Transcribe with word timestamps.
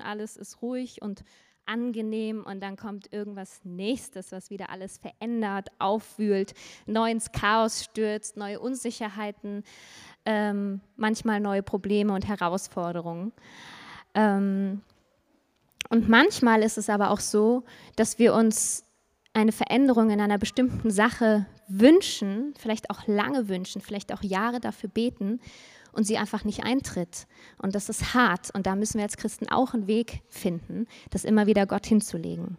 alles 0.00 0.36
ist 0.36 0.62
ruhig 0.62 1.02
und 1.02 1.24
angenehm 1.66 2.44
und 2.44 2.60
dann 2.60 2.76
kommt 2.76 3.12
irgendwas 3.12 3.60
Nächstes, 3.64 4.32
was 4.32 4.50
wieder 4.50 4.70
alles 4.70 4.98
verändert, 4.98 5.68
aufwühlt, 5.78 6.54
neu 6.86 7.10
ins 7.10 7.32
Chaos 7.32 7.84
stürzt, 7.84 8.36
neue 8.36 8.60
Unsicherheiten, 8.60 9.64
ähm, 10.24 10.80
manchmal 10.96 11.40
neue 11.40 11.62
Probleme 11.62 12.12
und 12.12 12.26
Herausforderungen. 12.26 13.32
Ähm, 14.14 14.82
und 15.90 16.08
manchmal 16.08 16.62
ist 16.62 16.78
es 16.78 16.88
aber 16.90 17.10
auch 17.10 17.20
so, 17.20 17.64
dass 17.96 18.18
wir 18.18 18.34
uns 18.34 18.84
eine 19.32 19.52
Veränderung 19.52 20.10
in 20.10 20.20
einer 20.20 20.38
bestimmten 20.38 20.90
Sache 20.90 21.46
wünschen, 21.66 22.54
vielleicht 22.58 22.90
auch 22.90 23.06
lange 23.06 23.48
wünschen, 23.48 23.80
vielleicht 23.80 24.12
auch 24.12 24.22
Jahre 24.22 24.60
dafür 24.60 24.88
beten 24.88 25.40
und 25.94 26.04
sie 26.04 26.18
einfach 26.18 26.44
nicht 26.44 26.64
eintritt. 26.64 27.26
Und 27.58 27.74
das 27.74 27.88
ist 27.88 28.14
hart. 28.14 28.50
Und 28.54 28.66
da 28.66 28.76
müssen 28.76 28.98
wir 28.98 29.04
als 29.04 29.16
Christen 29.16 29.48
auch 29.48 29.74
einen 29.74 29.86
Weg 29.86 30.22
finden, 30.28 30.86
das 31.10 31.24
immer 31.24 31.46
wieder 31.46 31.66
Gott 31.66 31.86
hinzulegen. 31.86 32.56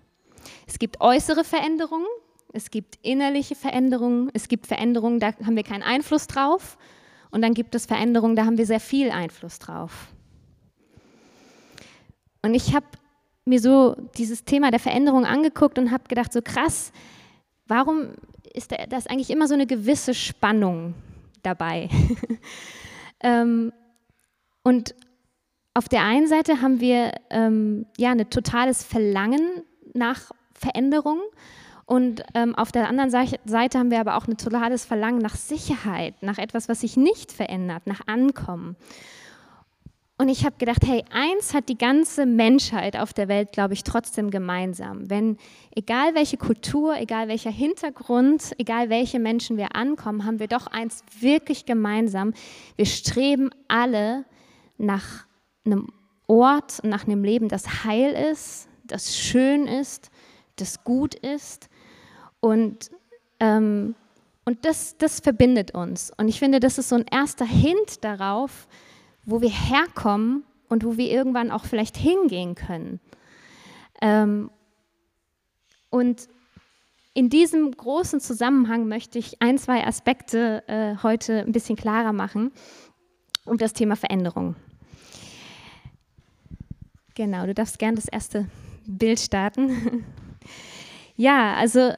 Es 0.68 0.80
gibt 0.80 1.02
äußere 1.02 1.44
Veränderungen, 1.44 2.08
es 2.54 2.70
gibt 2.72 2.98
innerliche 3.02 3.56
Veränderungen, 3.56 4.30
es 4.34 4.48
gibt 4.48 4.68
Veränderungen, 4.68 5.20
da 5.20 5.34
haben 5.46 5.56
wir 5.56 5.64
keinen 5.64 5.84
Einfluss 5.84 6.28
drauf. 6.28 6.78
Und 7.32 7.42
dann 7.42 7.54
gibt 7.54 7.76
es 7.76 7.86
Veränderungen, 7.86 8.36
da 8.36 8.46
haben 8.46 8.58
wir 8.58 8.66
sehr 8.66 8.80
viel 8.80 9.12
Einfluss 9.12 9.60
drauf. 9.60 10.08
Und 12.42 12.54
ich 12.54 12.74
habe 12.74 12.86
mir 13.44 13.60
so 13.60 13.96
dieses 14.18 14.46
Thema 14.46 14.72
der 14.72 14.80
Veränderung 14.80 15.26
angeguckt 15.26 15.78
und 15.78 15.92
habe 15.92 16.06
gedacht, 16.08 16.32
so 16.32 16.42
krass, 16.42 16.92
warum 17.68 18.14
ist 18.54 18.72
da 18.72 18.78
ist 18.98 19.10
eigentlich 19.10 19.30
immer 19.30 19.48
so 19.48 19.54
eine 19.54 19.68
gewisse 19.68 20.14
Spannung 20.14 20.94
dabei? 21.44 21.90
Ähm, 23.22 23.72
und 24.64 24.96
auf 25.74 25.90
der 25.90 26.04
einen 26.04 26.28
Seite 26.28 26.62
haben 26.62 26.80
wir 26.80 27.12
ähm, 27.30 27.86
ja 27.98 28.12
ein 28.12 28.30
totales 28.30 28.84
Verlangen 28.84 29.64
nach 29.94 30.32
Veränderung 30.54 31.20
und 31.86 32.24
ähm, 32.34 32.56
auf 32.56 32.72
der 32.72 32.90
anderen 32.90 33.12
Seite 33.12 33.78
haben 33.78 33.92
wir 33.92 34.00
aber 34.00 34.18
auch 34.18 34.28
ein 34.28 34.38
totales 34.38 34.86
Verlangen 34.86 35.20
nach 35.20 35.36
Sicherheit, 35.36 36.16
nach 36.22 36.40
etwas, 36.40 36.68
was 36.68 36.82
sich 36.82 36.98
nicht 36.98 37.32
verändert, 37.32 37.86
nach 37.86 38.02
Ankommen. 38.08 38.76
Und 40.18 40.30
ich 40.30 40.46
habe 40.46 40.56
gedacht, 40.58 40.84
hey, 40.86 41.04
eins 41.12 41.54
hat 41.54 41.68
die 41.68 41.78
ganze 41.78 42.26
Menschheit 42.26 42.96
auf 42.96 43.12
der 43.12 43.28
Welt, 43.28 43.52
glaube 43.52 43.74
ich, 43.74 43.84
trotzdem 43.84 44.32
gemeinsam. 44.32 45.10
Wenn, 45.10 45.38
egal 45.76 46.16
welche 46.16 46.38
Kultur, 46.38 46.96
egal 46.98 47.28
welcher 47.28 47.52
Hintergrund, 47.52 48.54
egal 48.58 48.90
welche 48.90 49.20
Menschen 49.20 49.58
wir 49.58 49.76
ankommen, 49.76 50.24
haben 50.24 50.40
wir 50.40 50.48
doch 50.48 50.68
eins 50.68 51.04
wirklich 51.20 51.66
gemeinsam. 51.66 52.34
Wir 52.78 52.86
streben 52.86 53.50
alle 53.68 54.24
nach 54.78 55.26
einem 55.66 55.90
Ort, 56.28 56.82
nach 56.84 57.06
einem 57.06 57.26
Leben, 57.26 57.50
das 57.50 57.84
heil 57.84 58.14
ist, 58.32 58.70
das 58.86 59.18
schön 59.18 59.68
ist, 59.68 60.12
das 60.56 60.86
gut 60.86 61.14
ist. 61.16 61.68
Und, 62.40 62.90
ähm, 63.42 63.96
und 64.46 64.64
das, 64.64 64.98
das 64.98 65.20
verbindet 65.20 65.72
uns. 65.72 66.14
Und 66.16 66.30
ich 66.30 66.40
finde, 66.40 66.62
das 66.62 66.78
ist 66.78 66.88
so 66.88 66.96
ein 66.96 67.06
erster 67.12 67.46
Hint 67.46 68.06
darauf, 68.06 68.70
wo 69.26 69.42
wir 69.42 69.50
herkommen 69.50 70.44
und 70.70 70.84
wo 70.84 70.98
wir 70.98 71.12
irgendwann 71.12 71.52
auch 71.52 71.66
vielleicht 71.66 71.98
hingehen 71.98 72.56
können. 72.56 73.00
Ähm, 74.02 74.50
und 75.90 76.28
in 77.14 77.30
diesem 77.30 77.72
großen 77.72 78.20
Zusammenhang 78.20 78.88
möchte 78.88 79.18
ich 79.18 79.42
ein, 79.42 79.58
zwei 79.58 79.86
Aspekte 79.86 80.64
äh, 80.68 80.96
heute 81.02 81.40
ein 81.40 81.54
bisschen 81.54 81.78
klarer 81.78 82.12
machen 82.14 82.52
um 83.46 83.58
das 83.58 83.74
Thema 83.74 83.96
Veränderung. 83.96 84.56
Genau, 87.14 87.46
du 87.46 87.54
darfst 87.54 87.80
gern 87.80 87.96
das 87.96 88.08
erste 88.08 88.48
Bild 88.86 89.20
starten. 89.20 90.04
ja, 91.16 91.54
also 91.54 91.94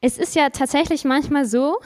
es 0.00 0.18
ist 0.18 0.36
ja 0.36 0.50
tatsächlich 0.50 1.04
manchmal 1.04 1.46
so, 1.46 1.78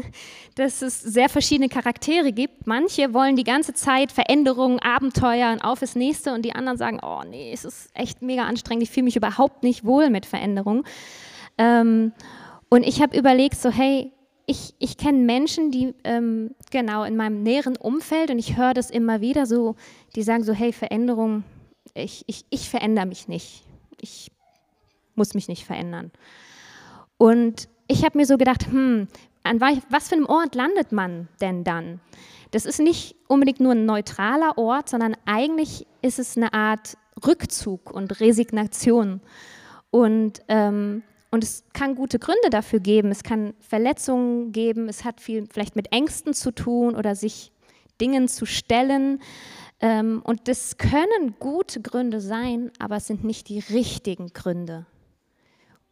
dass 0.54 0.82
es 0.82 1.00
sehr 1.00 1.28
verschiedene 1.28 1.68
Charaktere 1.68 2.32
gibt. 2.32 2.66
Manche 2.66 3.14
wollen 3.14 3.36
die 3.36 3.44
ganze 3.44 3.74
Zeit 3.74 4.12
Veränderungen, 4.12 4.78
Abenteuer 4.80 5.52
und 5.52 5.60
auf 5.60 5.80
das 5.80 5.96
nächste 5.96 6.34
und 6.34 6.42
die 6.44 6.54
anderen 6.54 6.78
sagen, 6.78 7.00
oh 7.02 7.22
nee, 7.28 7.52
es 7.52 7.64
ist 7.64 7.90
echt 7.94 8.22
mega 8.22 8.44
anstrengend, 8.44 8.82
ich 8.84 8.90
fühle 8.90 9.04
mich 9.04 9.16
überhaupt 9.16 9.62
nicht 9.62 9.84
wohl 9.84 10.10
mit 10.10 10.26
Veränderungen. 10.26 10.84
Ähm, 11.58 12.12
und 12.68 12.82
ich 12.84 13.00
habe 13.00 13.16
überlegt, 13.16 13.56
so 13.56 13.70
hey, 13.70 14.12
ich, 14.46 14.74
ich 14.78 14.98
kenne 14.98 15.18
Menschen, 15.18 15.70
die 15.70 15.94
ähm, 16.04 16.54
genau 16.70 17.04
in 17.04 17.16
meinem 17.16 17.42
näheren 17.42 17.76
Umfeld 17.76 18.30
und 18.30 18.38
ich 18.38 18.56
höre 18.56 18.74
das 18.74 18.90
immer 18.90 19.20
wieder 19.20 19.46
so, 19.46 19.74
die 20.16 20.22
sagen 20.22 20.44
so, 20.44 20.52
hey, 20.52 20.72
Veränderung, 20.72 21.44
ich, 21.94 22.24
ich, 22.26 22.44
ich 22.50 22.68
verändere 22.68 23.06
mich 23.06 23.26
nicht. 23.26 23.62
Ich 24.00 24.30
muss 25.14 25.32
mich 25.32 25.48
nicht 25.48 25.64
verändern. 25.64 26.10
Und 27.18 27.68
ich 27.86 28.04
habe 28.04 28.18
mir 28.18 28.26
so 28.26 28.36
gedacht, 28.36 28.66
hm, 28.66 29.08
an 29.42 29.60
was 29.60 30.08
für 30.08 30.16
einem 30.16 30.26
Ort 30.26 30.54
landet 30.54 30.92
man 30.92 31.28
denn 31.40 31.64
dann? 31.64 32.00
Das 32.50 32.66
ist 32.66 32.80
nicht 32.80 33.16
unbedingt 33.28 33.60
nur 33.60 33.72
ein 33.72 33.84
neutraler 33.84 34.56
Ort, 34.58 34.88
sondern 34.88 35.16
eigentlich 35.26 35.86
ist 36.02 36.18
es 36.18 36.36
eine 36.36 36.54
Art 36.54 36.96
Rückzug 37.26 37.90
und 37.92 38.20
Resignation. 38.20 39.20
Und, 39.90 40.40
ähm, 40.48 41.02
und 41.30 41.44
es 41.44 41.64
kann 41.72 41.94
gute 41.94 42.18
Gründe 42.18 42.50
dafür 42.50 42.80
geben. 42.80 43.10
Es 43.10 43.22
kann 43.22 43.54
Verletzungen 43.60 44.52
geben. 44.52 44.88
Es 44.88 45.04
hat 45.04 45.20
viel 45.20 45.46
vielleicht 45.52 45.76
mit 45.76 45.92
Ängsten 45.92 46.32
zu 46.32 46.52
tun 46.52 46.94
oder 46.94 47.14
sich 47.14 47.52
Dingen 48.00 48.28
zu 48.28 48.46
stellen. 48.46 49.20
Ähm, 49.80 50.22
und 50.24 50.48
das 50.48 50.78
können 50.78 51.34
gute 51.38 51.80
Gründe 51.80 52.20
sein, 52.20 52.70
aber 52.78 52.96
es 52.96 53.06
sind 53.06 53.24
nicht 53.24 53.48
die 53.48 53.58
richtigen 53.58 54.28
Gründe 54.28 54.86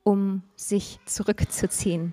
um 0.05 0.43
sich 0.57 0.99
zurückzuziehen. 1.07 2.13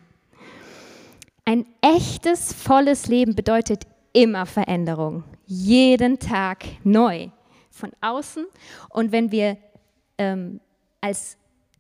Ein 1.46 1.66
echtes, 1.82 2.54
volles 2.54 3.08
Leben 3.08 3.36
bedeutet 3.36 3.88
immer 4.14 4.46
Veränderung, 4.46 5.24
jeden 5.46 6.20
Tag 6.20 6.64
neu, 6.84 7.30
von 7.72 7.92
außen. 8.02 8.46
Und 8.90 9.12
wenn 9.12 9.32
wir 9.32 9.58
ähm, 10.18 10.60
als 11.02 11.38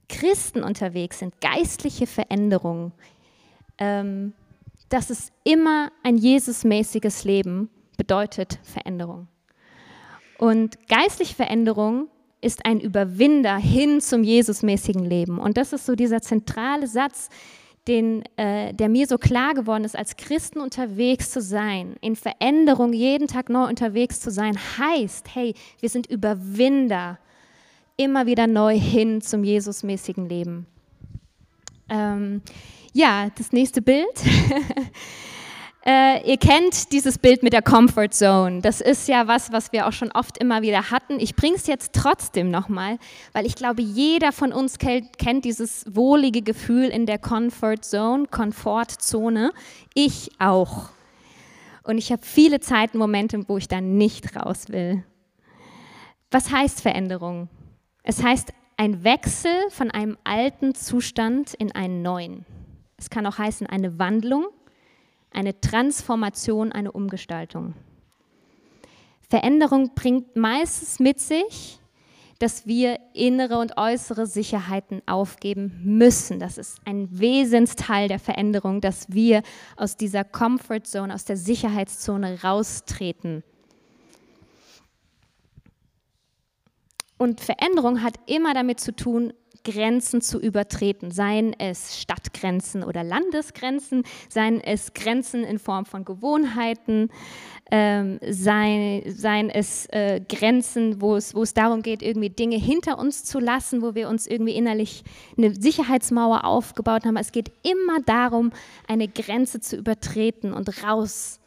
Christen 0.07 0.63
unterwegs 0.63 1.19
sind, 1.19 1.39
geistliche 1.41 2.07
Veränderung, 2.07 2.93
ähm, 3.77 4.33
das 4.89 5.11
ist 5.11 5.31
immer 5.43 5.91
ein 6.03 6.17
Jesusmäßiges 6.17 7.23
Leben, 7.23 7.69
bedeutet 7.95 8.59
Veränderung. 8.63 9.27
Und 10.39 10.87
geistliche 10.87 11.35
Veränderung 11.35 12.07
ist 12.41 12.65
ein 12.65 12.79
Überwinder 12.79 13.57
hin 13.57 14.01
zum 14.01 14.23
Jesusmäßigen 14.23 15.03
Leben. 15.03 15.39
Und 15.39 15.57
das 15.57 15.73
ist 15.73 15.85
so 15.85 15.95
dieser 15.95 16.21
zentrale 16.21 16.87
Satz, 16.87 17.29
den, 17.87 18.23
äh, 18.37 18.73
der 18.73 18.87
mir 18.87 19.07
so 19.07 19.17
klar 19.17 19.53
geworden 19.53 19.83
ist, 19.83 19.97
als 19.97 20.15
Christen 20.15 20.59
unterwegs 20.59 21.31
zu 21.31 21.41
sein, 21.41 21.95
in 22.01 22.15
Veränderung 22.15 22.93
jeden 22.93 23.27
Tag 23.27 23.49
neu 23.49 23.67
unterwegs 23.67 24.19
zu 24.19 24.31
sein, 24.31 24.57
heißt, 24.77 25.33
hey, 25.33 25.53
wir 25.79 25.89
sind 25.89 26.07
Überwinder 26.07 27.17
immer 27.97 28.25
wieder 28.25 28.47
neu 28.47 28.79
hin 28.79 29.21
zum 29.21 29.43
Jesusmäßigen 29.43 30.29
Leben. 30.29 30.67
Ähm, 31.89 32.41
ja, 32.93 33.29
das 33.37 33.51
nächste 33.51 33.81
Bild. 33.81 34.05
Äh, 35.85 36.29
ihr 36.29 36.37
kennt 36.37 36.91
dieses 36.91 37.17
Bild 37.17 37.41
mit 37.41 37.53
der 37.53 37.61
Comfort 37.61 38.09
Zone. 38.11 38.61
Das 38.61 38.81
ist 38.81 39.07
ja 39.07 39.27
was, 39.27 39.51
was 39.53 39.71
wir 39.71 39.87
auch 39.87 39.93
schon 39.93 40.11
oft 40.11 40.37
immer 40.37 40.61
wieder 40.61 40.91
hatten. 40.91 41.19
Ich 41.19 41.35
bringe 41.35 41.55
es 41.55 41.67
jetzt 41.67 41.93
trotzdem 41.93 42.51
nochmal, 42.51 42.97
weil 43.31 43.45
ich 43.45 43.55
glaube, 43.55 43.81
jeder 43.81 44.33
von 44.33 44.51
uns 44.51 44.77
kennt, 44.77 45.45
dieses 45.45 45.85
wohlige 45.89 46.41
Gefühl 46.41 46.89
in 46.89 47.05
der 47.05 47.17
Comfort 47.17 47.77
Zone, 47.81 48.25
Komfortzone. 48.27 49.53
Ich 49.93 50.31
auch. 50.37 50.89
Und 51.83 51.97
ich 51.97 52.11
habe 52.11 52.25
viele 52.25 52.59
Zeiten, 52.59 52.97
Momente, 52.97 53.41
wo 53.47 53.57
ich 53.57 53.69
da 53.69 53.79
nicht 53.79 54.35
raus 54.35 54.65
will. 54.67 55.03
Was 56.29 56.51
heißt 56.51 56.81
Veränderung? 56.81 57.47
Es 58.03 58.21
heißt 58.21 58.53
ein 58.75 59.03
Wechsel 59.03 59.51
von 59.69 59.91
einem 59.91 60.17
alten 60.25 60.75
Zustand 60.75 61.53
in 61.53 61.73
einen 61.73 62.01
neuen. 62.01 62.45
Es 62.97 63.09
kann 63.09 63.25
auch 63.25 63.37
heißen 63.37 63.65
eine 63.65 63.97
Wandlung 63.97 64.47
eine 65.31 65.59
Transformation, 65.59 66.71
eine 66.71 66.91
Umgestaltung. 66.91 67.73
Veränderung 69.29 69.93
bringt 69.93 70.35
meistens 70.35 70.99
mit 70.99 71.19
sich, 71.19 71.79
dass 72.39 72.65
wir 72.65 72.99
innere 73.13 73.59
und 73.59 73.77
äußere 73.77 74.25
Sicherheiten 74.25 75.01
aufgeben 75.05 75.79
müssen. 75.83 76.39
Das 76.39 76.57
ist 76.57 76.79
ein 76.85 77.19
Wesensteil 77.19 78.07
der 78.07 78.19
Veränderung, 78.19 78.79
dass 78.79 79.11
wir 79.11 79.43
aus 79.75 79.97
dieser 79.97 80.23
Comfort 80.23 80.85
Zone, 80.85 81.13
aus 81.13 81.25
der 81.25 81.35
Sicherheitszone 81.37 82.41
raustreten. 82.41 83.43
Und 87.17 87.41
Veränderung 87.41 88.01
hat 88.01 88.15
immer 88.27 88.53
damit 88.53 88.79
zu 88.79 88.95
tun, 88.95 89.33
Grenzen 89.63 90.21
zu 90.21 90.39
übertreten, 90.39 91.11
seien 91.11 91.53
es 91.57 91.99
Stadtgrenzen, 91.99 92.83
oder 92.83 93.03
Landesgrenzen, 93.03 94.03
seien 94.29 94.61
es 94.61 94.93
Grenzen 94.93 95.43
in 95.43 95.59
Form 95.59 95.85
von 95.85 96.05
Gewohnheiten, 96.05 97.09
ähm, 97.71 98.19
sei, 98.27 99.03
seien 99.07 99.49
es 99.49 99.85
äh, 99.87 100.21
Grenzen, 100.27 101.01
wo 101.01 101.15
es, 101.15 101.35
wo 101.35 101.43
es 101.43 101.53
darum 101.53 101.81
geht, 101.83 102.01
irgendwie 102.01 102.29
Dinge 102.29 102.57
hinter 102.57 102.97
uns 102.97 103.23
zu 103.23 103.39
lassen, 103.39 103.81
wo 103.81 103.93
wir 103.95 104.09
uns 104.09 104.25
irgendwie 104.25 104.55
innerlich 104.55 105.03
eine 105.37 105.53
Sicherheitsmauer 105.53 106.45
aufgebaut 106.45 107.05
haben. 107.05 107.17
Es 107.17 107.31
geht 107.31 107.51
immer 107.61 108.01
darum, 108.05 108.51
eine 108.87 109.07
Grenze 109.07 109.59
zu 109.59 109.75
übertreten 109.75 110.53
und 110.53 110.83
raus, 110.83 111.39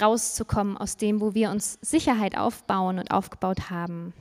rauszukommen 0.00 0.76
aus 0.76 0.96
dem, 0.96 1.20
wo 1.20 1.34
wir 1.34 1.50
uns 1.50 1.78
Sicherheit 1.82 2.38
aufbauen 2.38 2.98
und 2.98 3.10
aufgebaut 3.10 3.70
haben. 3.70 4.14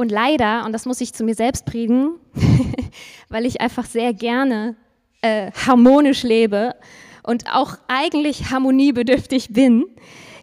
Und 0.00 0.10
leider, 0.10 0.64
und 0.64 0.72
das 0.72 0.86
muss 0.86 1.02
ich 1.02 1.12
zu 1.12 1.24
mir 1.24 1.34
selbst 1.34 1.66
predigen, 1.66 2.14
weil 3.28 3.44
ich 3.44 3.60
einfach 3.60 3.84
sehr 3.84 4.14
gerne 4.14 4.74
äh, 5.20 5.52
harmonisch 5.52 6.22
lebe 6.22 6.74
und 7.22 7.44
auch 7.52 7.76
eigentlich 7.86 8.50
harmoniebedürftig 8.50 9.52
bin, 9.52 9.84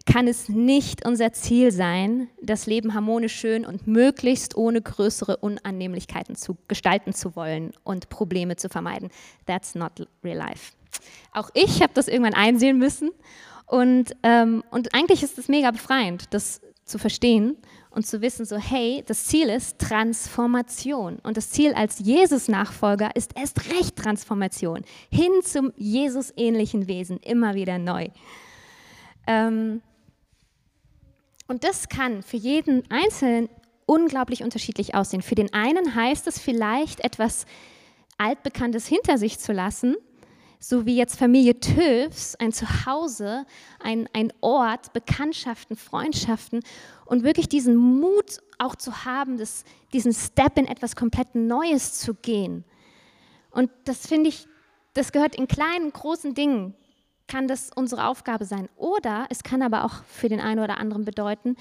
kann 0.06 0.28
es 0.28 0.48
nicht 0.48 1.04
unser 1.04 1.32
Ziel 1.32 1.72
sein, 1.72 2.28
das 2.40 2.66
Leben 2.66 2.94
harmonisch 2.94 3.34
schön 3.34 3.66
und 3.66 3.88
möglichst 3.88 4.56
ohne 4.56 4.80
größere 4.80 5.38
Unannehmlichkeiten 5.38 6.36
zu 6.36 6.56
gestalten 6.68 7.12
zu 7.12 7.34
wollen 7.34 7.72
und 7.82 8.10
Probleme 8.10 8.54
zu 8.54 8.68
vermeiden. 8.68 9.10
That's 9.46 9.74
not 9.74 10.06
real 10.22 10.38
life. 10.38 10.74
Auch 11.32 11.50
ich 11.54 11.82
habe 11.82 11.94
das 11.94 12.06
irgendwann 12.06 12.34
einsehen 12.34 12.78
müssen 12.78 13.10
und, 13.66 14.14
ähm, 14.22 14.62
und 14.70 14.94
eigentlich 14.94 15.24
ist 15.24 15.36
es 15.36 15.48
mega 15.48 15.72
befreiend, 15.72 16.32
das 16.32 16.60
zu 16.84 16.98
verstehen 16.98 17.56
und 17.98 18.04
zu 18.04 18.22
wissen, 18.22 18.46
so 18.46 18.56
hey, 18.56 19.02
das 19.06 19.24
Ziel 19.24 19.48
ist 19.48 19.80
Transformation. 19.80 21.18
Und 21.24 21.36
das 21.36 21.50
Ziel 21.50 21.74
als 21.74 21.98
Jesus-Nachfolger 21.98 23.10
ist 23.16 23.32
erst 23.36 23.72
recht 23.72 23.96
Transformation 23.96 24.82
hin 25.10 25.32
zum 25.42 25.72
Jesus-ähnlichen 25.76 26.86
Wesen, 26.86 27.18
immer 27.18 27.56
wieder 27.56 27.76
neu. 27.78 28.06
Ähm, 29.26 29.82
und 31.48 31.64
das 31.64 31.88
kann 31.88 32.22
für 32.22 32.36
jeden 32.36 32.88
Einzelnen 32.88 33.48
unglaublich 33.84 34.44
unterschiedlich 34.44 34.94
aussehen. 34.94 35.22
Für 35.22 35.34
den 35.34 35.52
einen 35.52 35.96
heißt 35.96 36.28
es 36.28 36.38
vielleicht, 36.38 37.00
etwas 37.00 37.46
Altbekanntes 38.16 38.86
hinter 38.86 39.18
sich 39.18 39.40
zu 39.40 39.52
lassen 39.52 39.96
so 40.60 40.86
wie 40.86 40.96
jetzt 40.96 41.18
Familie 41.18 41.58
Töfs, 41.60 42.34
ein 42.36 42.52
Zuhause, 42.52 43.46
ein, 43.80 44.08
ein 44.12 44.32
Ort, 44.40 44.92
Bekanntschaften, 44.92 45.76
Freundschaften 45.76 46.62
und 47.04 47.22
wirklich 47.22 47.48
diesen 47.48 47.76
Mut 47.76 48.38
auch 48.58 48.74
zu 48.74 49.04
haben, 49.04 49.38
das, 49.38 49.64
diesen 49.92 50.12
Step 50.12 50.58
in 50.58 50.66
etwas 50.66 50.96
komplett 50.96 51.34
Neues 51.34 51.94
zu 51.94 52.14
gehen. 52.14 52.64
Und 53.50 53.70
das 53.84 54.06
finde 54.06 54.28
ich, 54.30 54.46
das 54.94 55.12
gehört 55.12 55.36
in 55.36 55.46
kleinen, 55.46 55.92
großen 55.92 56.34
Dingen, 56.34 56.74
kann 57.28 57.46
das 57.46 57.70
unsere 57.74 58.06
Aufgabe 58.06 58.44
sein. 58.44 58.68
Oder 58.76 59.26
es 59.30 59.42
kann 59.42 59.62
aber 59.62 59.84
auch 59.84 60.02
für 60.04 60.28
den 60.28 60.40
einen 60.40 60.60
oder 60.60 60.78
anderen 60.78 61.04
bedeuten, 61.04 61.56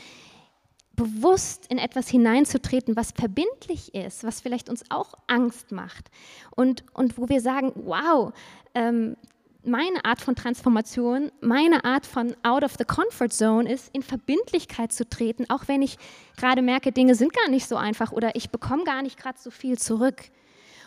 bewusst 0.98 1.68
in 1.68 1.78
etwas 1.78 2.10
hineinzutreten, 2.10 2.98
was 2.98 3.12
verbindlich 3.12 3.96
ist, 3.96 4.26
was 4.26 4.42
vielleicht 4.42 4.68
uns 4.68 4.84
auch 4.90 5.14
Angst 5.28 5.72
macht 5.72 6.10
und, 6.56 6.84
und 6.94 7.18
wo 7.18 7.30
wir 7.30 7.40
sagen, 7.40 7.72
wow, 7.76 8.34
ähm, 8.74 9.16
meine 9.64 10.04
Art 10.06 10.22
von 10.22 10.36
Transformation, 10.36 11.32
meine 11.40 11.86
Art 11.86 12.06
von 12.06 12.36
out 12.44 12.64
of 12.64 12.76
the 12.78 12.84
comfort 12.84 13.30
zone 13.30 13.72
ist, 13.72 13.94
in 13.94 14.02
Verbindlichkeit 14.02 14.92
zu 14.92 15.08
treten, 15.08 15.50
auch 15.50 15.68
wenn 15.68 15.82
ich 15.82 15.98
gerade 16.36 16.62
merke, 16.62 16.92
Dinge 16.92 17.16
sind 17.16 17.34
gar 17.34 17.50
nicht 17.50 17.68
so 17.68 17.76
einfach 17.76 18.12
oder 18.12 18.36
ich 18.36 18.50
bekomme 18.50 18.84
gar 18.84 19.02
nicht 19.02 19.18
gerade 19.18 19.38
so 19.40 19.52
viel 19.52 19.78
zurück. 19.78 20.24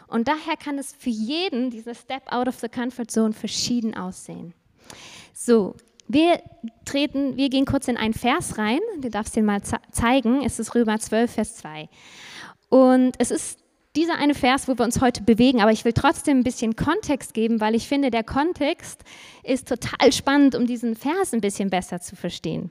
Und 0.08 0.26
daher 0.26 0.56
kann 0.56 0.76
es 0.76 0.92
für 0.92 1.10
jeden, 1.10 1.70
dieser 1.70 1.94
Step 1.94 2.32
out 2.32 2.48
of 2.48 2.58
the 2.58 2.68
comfort 2.68 3.06
zone, 3.10 3.32
verschieden 3.32 3.96
aussehen. 3.96 4.54
So, 5.32 5.76
wir 6.12 6.42
treten, 6.84 7.36
wir 7.36 7.50
gehen 7.50 7.64
kurz 7.64 7.86
in 7.86 7.96
einen 7.96 8.14
Vers 8.14 8.58
rein. 8.58 8.80
Du 9.00 9.10
darfst 9.10 9.36
den 9.36 9.44
mal 9.44 9.60
zeigen. 9.92 10.42
Es 10.44 10.58
ist 10.58 10.74
Römer 10.74 10.98
12, 10.98 11.30
Vers 11.30 11.56
2. 11.56 11.88
Und 12.68 13.14
es 13.18 13.30
ist 13.30 13.60
dieser 13.96 14.16
eine 14.16 14.34
Vers, 14.34 14.66
wo 14.66 14.76
wir 14.78 14.84
uns 14.84 15.00
heute 15.00 15.22
bewegen, 15.22 15.60
aber 15.60 15.72
ich 15.72 15.84
will 15.84 15.92
trotzdem 15.92 16.38
ein 16.38 16.44
bisschen 16.44 16.76
Kontext 16.76 17.34
geben, 17.34 17.60
weil 17.60 17.74
ich 17.74 17.86
finde, 17.88 18.10
der 18.10 18.24
Kontext 18.24 19.02
ist 19.42 19.68
total 19.68 20.12
spannend, 20.12 20.54
um 20.54 20.66
diesen 20.66 20.96
Vers 20.96 21.32
ein 21.32 21.40
bisschen 21.40 21.70
besser 21.70 22.00
zu 22.00 22.16
verstehen. 22.16 22.70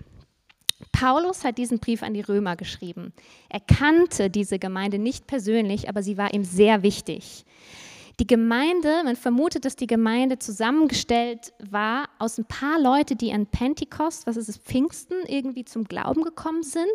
Paulus 0.91 1.43
hat 1.43 1.57
diesen 1.57 1.79
Brief 1.79 2.03
an 2.03 2.13
die 2.13 2.21
Römer 2.21 2.55
geschrieben. 2.55 3.13
Er 3.49 3.59
kannte 3.59 4.29
diese 4.29 4.59
Gemeinde 4.59 4.97
nicht 4.97 5.27
persönlich, 5.27 5.87
aber 5.89 6.03
sie 6.03 6.17
war 6.17 6.33
ihm 6.33 6.43
sehr 6.43 6.83
wichtig. 6.83 7.45
Die 8.19 8.27
Gemeinde, 8.27 9.01
man 9.05 9.15
vermutet, 9.15 9.63
dass 9.63 9.77
die 9.77 9.87
Gemeinde 9.87 10.39
zusammengestellt 10.39 11.53
war 11.69 12.08
aus 12.19 12.37
ein 12.37 12.45
paar 12.45 12.79
Leute, 12.79 13.15
die 13.15 13.31
an 13.31 13.47
Pentekost, 13.47 14.27
was 14.27 14.37
ist 14.37 14.49
es, 14.49 14.57
Pfingsten, 14.57 15.15
irgendwie 15.27 15.65
zum 15.65 15.85
Glauben 15.85 16.21
gekommen 16.21 16.63
sind. 16.63 16.85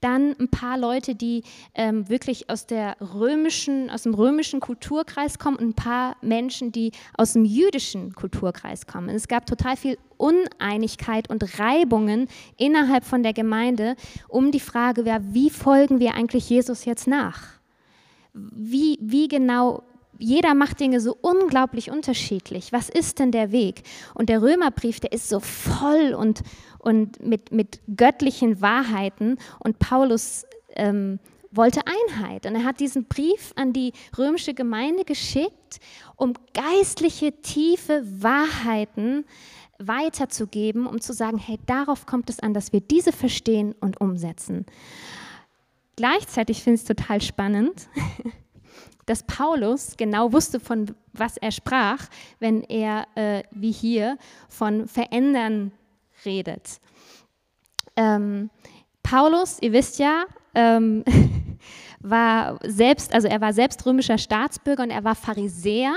Dann 0.00 0.34
ein 0.38 0.48
paar 0.48 0.78
Leute, 0.78 1.14
die 1.14 1.44
ähm, 1.74 2.08
wirklich 2.08 2.50
aus, 2.50 2.66
der 2.66 2.96
römischen, 3.00 3.90
aus 3.90 4.02
dem 4.02 4.14
römischen 4.14 4.60
Kulturkreis 4.60 5.38
kommen 5.38 5.56
und 5.56 5.68
ein 5.68 5.74
paar 5.74 6.16
Menschen, 6.22 6.72
die 6.72 6.92
aus 7.16 7.34
dem 7.34 7.44
jüdischen 7.44 8.14
Kulturkreis 8.14 8.86
kommen. 8.86 9.10
es 9.10 9.28
gab 9.28 9.46
total 9.46 9.76
viel 9.76 9.98
Uneinigkeit 10.16 11.28
und 11.28 11.58
Reibungen 11.58 12.28
innerhalb 12.56 13.04
von 13.04 13.22
der 13.22 13.32
Gemeinde 13.32 13.96
um 14.28 14.52
die 14.52 14.60
Frage, 14.60 15.04
wie 15.04 15.50
folgen 15.50 16.00
wir 16.00 16.14
eigentlich 16.14 16.48
Jesus 16.48 16.84
jetzt 16.84 17.06
nach? 17.06 17.42
Wie, 18.32 18.98
wie 19.00 19.28
genau 19.28 19.82
jeder 20.18 20.54
macht 20.54 20.80
Dinge 20.80 21.00
so 21.00 21.16
unglaublich 21.20 21.90
unterschiedlich. 21.90 22.72
Was 22.72 22.88
ist 22.88 23.18
denn 23.18 23.32
der 23.32 23.52
Weg? 23.52 23.82
Und 24.14 24.28
der 24.28 24.42
Römerbrief, 24.42 25.00
der 25.00 25.12
ist 25.12 25.28
so 25.28 25.40
voll 25.40 26.14
und, 26.14 26.42
und 26.78 27.24
mit, 27.24 27.52
mit 27.52 27.80
göttlichen 27.96 28.60
Wahrheiten. 28.60 29.38
Und 29.58 29.78
Paulus 29.78 30.44
ähm, 30.76 31.18
wollte 31.50 31.82
Einheit. 31.86 32.46
Und 32.46 32.54
er 32.54 32.64
hat 32.64 32.80
diesen 32.80 33.04
Brief 33.04 33.52
an 33.56 33.72
die 33.72 33.92
römische 34.16 34.54
Gemeinde 34.54 35.04
geschickt, 35.04 35.80
um 36.16 36.34
geistliche, 36.54 37.32
tiefe 37.42 38.02
Wahrheiten 38.22 39.24
weiterzugeben, 39.78 40.86
um 40.86 41.00
zu 41.00 41.12
sagen, 41.12 41.38
hey, 41.38 41.58
darauf 41.66 42.06
kommt 42.06 42.30
es 42.30 42.40
an, 42.40 42.54
dass 42.54 42.72
wir 42.72 42.80
diese 42.80 43.12
verstehen 43.12 43.74
und 43.80 44.00
umsetzen. 44.00 44.66
Gleichzeitig 45.96 46.62
finde 46.62 46.76
ich 46.76 46.82
es 46.82 46.86
total 46.86 47.20
spannend, 47.20 47.88
dass 49.06 49.22
Paulus 49.24 49.96
genau 49.96 50.32
wusste, 50.32 50.60
von 50.60 50.94
was 51.12 51.36
er 51.36 51.52
sprach, 51.52 52.06
wenn 52.38 52.62
er, 52.62 53.06
äh, 53.14 53.42
wie 53.50 53.72
hier, 53.72 54.16
von 54.48 54.86
Verändern 54.86 55.72
redet. 56.24 56.80
Ähm, 57.96 58.50
Paulus, 59.02 59.58
ihr 59.60 59.72
wisst 59.72 59.98
ja, 59.98 60.24
ähm, 60.54 61.04
war 62.00 62.58
selbst, 62.64 63.14
also 63.14 63.28
er 63.28 63.40
war 63.40 63.52
selbst 63.52 63.84
römischer 63.84 64.18
Staatsbürger 64.18 64.82
und 64.82 64.90
er 64.90 65.04
war 65.04 65.14
Pharisäer. 65.14 65.94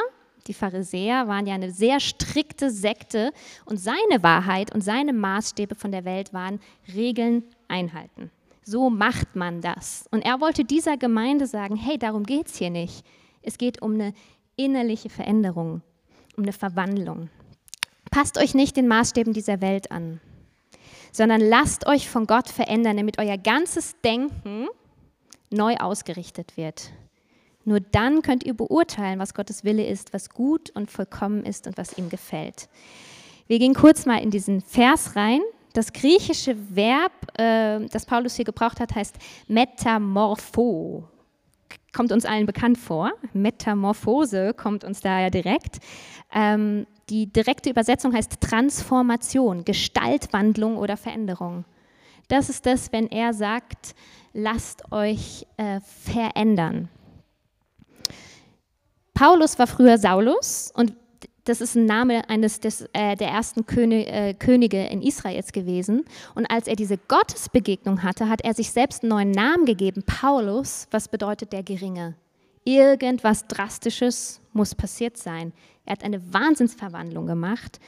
Die 0.47 0.53
Pharisäer 0.53 1.27
waren 1.27 1.47
ja 1.47 1.55
eine 1.55 1.71
sehr 1.71 1.99
strikte 1.99 2.69
Sekte 2.69 3.31
und 3.65 3.77
seine 3.77 4.21
Wahrheit 4.21 4.73
und 4.73 4.81
seine 4.81 5.13
Maßstäbe 5.13 5.73
von 5.73 5.91
der 5.91 6.05
Welt 6.05 6.33
waren 6.33 6.59
Regeln 6.93 7.43
einhalten. 7.67 8.29
So 8.67 8.89
macht 8.89 9.35
man 9.35 9.61
das. 9.61 10.05
Und 10.09 10.25
er 10.25 10.41
wollte 10.41 10.65
dieser 10.65 10.97
Gemeinde 10.97 11.45
sagen, 11.45 11.75
hey, 11.75 11.99
darum 11.99 12.23
geht 12.23 12.47
es 12.47 12.57
hier 12.57 12.71
nicht. 12.71 13.05
Es 13.43 13.59
geht 13.59 13.81
um 13.83 13.93
eine 13.93 14.13
innerliche 14.55 15.09
Veränderung, 15.09 15.83
um 16.35 16.43
eine 16.43 16.51
Verwandlung. 16.51 17.29
Passt 18.09 18.39
euch 18.39 18.55
nicht 18.55 18.75
den 18.75 18.87
Maßstäben 18.87 19.33
dieser 19.33 19.61
Welt 19.61 19.91
an, 19.91 20.19
sondern 21.11 21.41
lasst 21.41 21.85
euch 21.85 22.09
von 22.09 22.25
Gott 22.25 22.49
verändern, 22.49 22.97
damit 22.97 23.19
euer 23.19 23.37
ganzes 23.37 23.95
Denken 24.03 24.67
neu 25.51 25.75
ausgerichtet 25.75 26.57
wird. 26.57 26.91
Nur 27.65 27.79
dann 27.79 28.23
könnt 28.23 28.43
ihr 28.43 28.55
beurteilen, 28.55 29.19
was 29.19 29.33
Gottes 29.33 29.63
Wille 29.63 29.85
ist, 29.85 30.11
was 30.13 30.29
gut 30.29 30.71
und 30.71 30.89
vollkommen 30.89 31.43
ist 31.43 31.67
und 31.67 31.77
was 31.77 31.97
ihm 31.97 32.09
gefällt. 32.09 32.67
Wir 33.47 33.59
gehen 33.59 33.75
kurz 33.75 34.05
mal 34.05 34.23
in 34.23 34.31
diesen 34.31 34.61
Vers 34.61 35.15
rein. 35.15 35.41
Das 35.75 35.91
griechische 35.91 36.55
Verb, 36.73 37.11
äh, 37.37 37.85
das 37.87 38.05
Paulus 38.05 38.37
hier 38.37 38.45
gebraucht 38.45 38.79
hat, 38.79 38.95
heißt 38.95 39.17
metamorpho. 39.49 41.03
Kommt 41.91 42.13
uns 42.13 42.23
allen 42.23 42.45
bekannt 42.45 42.77
vor. 42.77 43.11
Metamorphose 43.33 44.53
kommt 44.53 44.85
uns 44.85 45.01
da 45.01 45.19
ja 45.19 45.29
direkt. 45.29 45.79
Ähm, 46.33 46.87
die 47.09 47.27
direkte 47.27 47.69
Übersetzung 47.69 48.13
heißt 48.13 48.39
Transformation, 48.39 49.65
Gestaltwandlung 49.65 50.77
oder 50.77 50.95
Veränderung. 50.95 51.65
Das 52.29 52.47
ist 52.49 52.65
das, 52.65 52.93
wenn 52.93 53.07
er 53.07 53.33
sagt, 53.33 53.95
lasst 54.31 54.93
euch 54.93 55.45
äh, 55.57 55.81
verändern. 55.81 56.87
Paulus 59.13 59.59
war 59.59 59.67
früher 59.67 59.97
Saulus 59.97 60.71
und 60.73 60.93
das 61.45 61.61
ist 61.61 61.75
ein 61.75 61.85
Name 61.85 62.27
eines 62.29 62.59
des, 62.59 62.81
äh, 62.93 63.15
der 63.15 63.29
ersten 63.29 63.65
König, 63.65 64.07
äh, 64.07 64.33
Könige 64.33 64.85
in 64.87 65.01
Israels 65.01 65.51
gewesen. 65.51 66.03
Und 66.33 66.45
als 66.47 66.67
er 66.67 66.75
diese 66.75 66.97
Gottesbegegnung 66.97 68.03
hatte, 68.03 68.27
hat 68.27 68.41
er 68.41 68.53
sich 68.53 68.71
selbst 68.71 69.03
einen 69.03 69.11
neuen 69.11 69.31
Namen 69.31 69.65
gegeben, 69.65 70.03
Paulus, 70.03 70.87
was 70.91 71.07
bedeutet 71.07 71.53
der 71.53 71.63
Geringe. 71.63 72.15
Irgendwas 72.63 73.47
Drastisches 73.47 74.41
muss 74.53 74.73
passiert 74.73 75.17
sein. 75.17 75.53
Er 75.85 75.93
hat 75.93 76.03
eine 76.03 76.33
Wahnsinnsverwandlung 76.33 77.27
gemacht. 77.27 77.79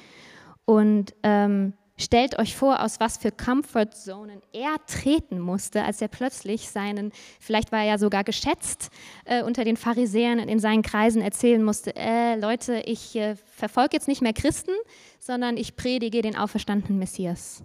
Und 0.65 1.15
ähm, 1.23 1.73
stellt 1.97 2.37
euch 2.39 2.55
vor, 2.55 2.81
aus 2.81 2.99
was 2.99 3.17
für 3.17 3.31
Comfortzonen 3.31 4.41
er 4.53 4.75
treten 4.85 5.39
musste, 5.39 5.83
als 5.83 6.01
er 6.01 6.07
plötzlich 6.07 6.69
seinen, 6.69 7.11
vielleicht 7.39 7.71
war 7.71 7.79
er 7.79 7.85
ja 7.85 7.97
sogar 7.97 8.23
geschätzt 8.23 8.89
äh, 9.25 9.43
unter 9.43 9.63
den 9.63 9.77
Pharisäern 9.77 10.39
in 10.39 10.59
seinen 10.59 10.83
Kreisen 10.83 11.21
erzählen 11.21 11.63
musste, 11.63 11.95
äh, 11.95 12.35
Leute, 12.35 12.81
ich 12.85 13.15
äh, 13.15 13.35
verfolge 13.35 13.95
jetzt 13.95 14.07
nicht 14.07 14.21
mehr 14.21 14.33
Christen, 14.33 14.71
sondern 15.19 15.57
ich 15.57 15.75
predige 15.75 16.21
den 16.21 16.37
auferstandenen 16.37 16.99
Messias. 16.99 17.63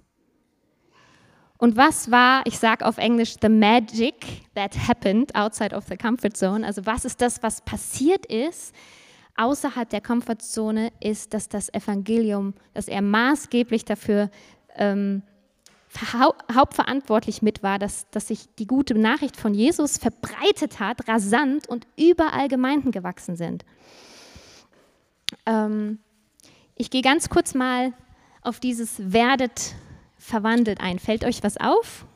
Und 1.59 1.77
was 1.77 2.11
war, 2.11 2.43
ich 2.45 2.59
sage 2.59 2.85
auf 2.85 2.99
Englisch, 2.99 3.37
the 3.41 3.49
magic 3.49 4.27
that 4.57 4.89
happened 4.89 5.33
outside 5.37 5.77
of 5.77 5.85
the 5.89 5.97
comfort 5.97 6.37
zone? 6.37 6.67
Also 6.67 6.85
was 6.87 7.05
ist 7.05 7.21
das, 7.21 7.41
was 7.43 7.61
passiert 7.61 8.27
ist 8.27 8.75
außerhalb 9.37 9.89
der 9.89 10.01
Komfortzone, 10.01 10.93
ist, 11.01 11.35
dass 11.35 11.49
das 11.49 11.73
Evangelium, 11.73 12.55
dass 12.75 12.89
er 12.89 13.03
maßgeblich 13.03 13.85
dafür 13.85 14.31
ähm, 14.77 15.23
hauptverantwortlich 16.55 17.43
mit 17.43 17.63
war, 17.63 17.79
dass, 17.79 18.09
dass 18.11 18.29
sich 18.29 18.47
die 18.59 18.67
gute 18.67 18.95
Nachricht 18.95 19.37
von 19.37 19.55
Jesus 19.55 19.99
verbreitet 19.99 20.81
hat, 20.81 21.07
rasant 21.09 21.69
und 21.69 21.87
überall 21.99 22.49
Gemeinden 22.49 22.93
gewachsen 22.93 23.37
sind. 23.37 23.65
Ähm, 25.47 25.99
ich 26.77 26.91
gehe 26.91 27.03
ganz 27.03 27.29
kurz 27.29 27.55
mal 27.55 27.93
auf 28.43 28.59
dieses 28.59 29.13
werdet 29.13 29.75
verwandelt 30.19 30.81
ein. 30.81 30.99
Fällt 30.99 31.25
euch 31.25 31.43
was 31.43 31.57
auf? 31.57 32.07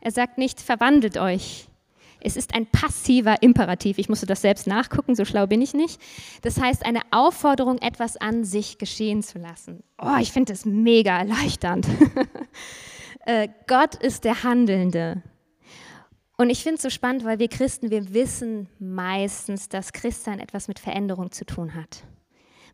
Er 0.00 0.10
sagt 0.10 0.38
nicht, 0.38 0.60
verwandelt 0.60 1.16
euch. 1.16 1.68
Es 2.24 2.36
ist 2.36 2.54
ein 2.54 2.66
passiver 2.66 3.42
Imperativ. 3.42 3.98
Ich 3.98 4.08
musste 4.08 4.26
das 4.26 4.40
selbst 4.40 4.66
nachgucken, 4.66 5.14
so 5.14 5.24
schlau 5.24 5.46
bin 5.46 5.60
ich 5.60 5.74
nicht. 5.74 6.00
Das 6.42 6.60
heißt, 6.60 6.84
eine 6.84 7.02
Aufforderung, 7.10 7.78
etwas 7.78 8.16
an 8.16 8.44
sich 8.44 8.78
geschehen 8.78 9.22
zu 9.22 9.38
lassen. 9.38 9.84
Oh, 10.00 10.16
ich 10.20 10.32
finde 10.32 10.52
das 10.52 10.64
mega 10.64 11.18
erleichternd. 11.18 11.86
Äh, 13.26 13.48
Gott 13.66 13.94
ist 13.94 14.24
der 14.24 14.42
Handelnde. 14.42 15.22
Und 16.36 16.50
ich 16.50 16.62
finde 16.62 16.76
es 16.76 16.82
so 16.82 16.90
spannend, 16.90 17.24
weil 17.24 17.38
wir 17.38 17.48
Christen, 17.48 17.90
wir 17.90 18.12
wissen 18.12 18.68
meistens, 18.78 19.70
dass 19.70 19.94
Christsein 19.94 20.40
etwas 20.40 20.68
mit 20.68 20.78
Veränderung 20.78 21.32
zu 21.32 21.46
tun 21.46 21.74
hat. 21.74 22.04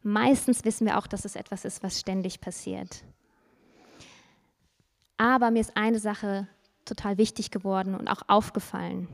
Meistens 0.03 0.65
wissen 0.65 0.89
wir 0.89 0.99
auch, 0.99 1.07
dass 1.07 1.25
es 1.25 1.37
etwas 1.37 1.65
ist, 1.65 1.85
was 1.85 2.01
ständig 2.01 2.41
passiert. 2.41 3.05
Aber 5.19 5.53
mir 5.53 5.61
ist 5.61 5.77
eine 5.77 6.01
Sache 6.01 6.49
total 6.85 7.19
wichtig 7.19 7.51
geworden 7.51 7.95
und 7.95 8.09
auch 8.09 8.23
aufgefallen. 8.27 9.07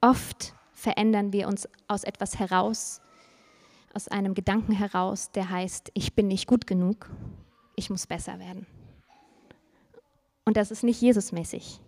Oft 0.00 0.54
verändern 0.72 1.32
wir 1.32 1.48
uns 1.48 1.68
aus 1.88 2.04
etwas 2.04 2.38
heraus, 2.38 3.00
aus 3.94 4.08
einem 4.08 4.34
Gedanken 4.34 4.72
heraus, 4.72 5.30
der 5.32 5.50
heißt, 5.50 5.90
ich 5.94 6.14
bin 6.14 6.28
nicht 6.28 6.46
gut 6.46 6.66
genug, 6.66 7.08
ich 7.76 7.90
muss 7.90 8.06
besser 8.06 8.38
werden. 8.38 8.66
Und 10.44 10.56
das 10.56 10.70
ist 10.70 10.84
nicht 10.84 11.00
Jesusmäßig. 11.00 11.80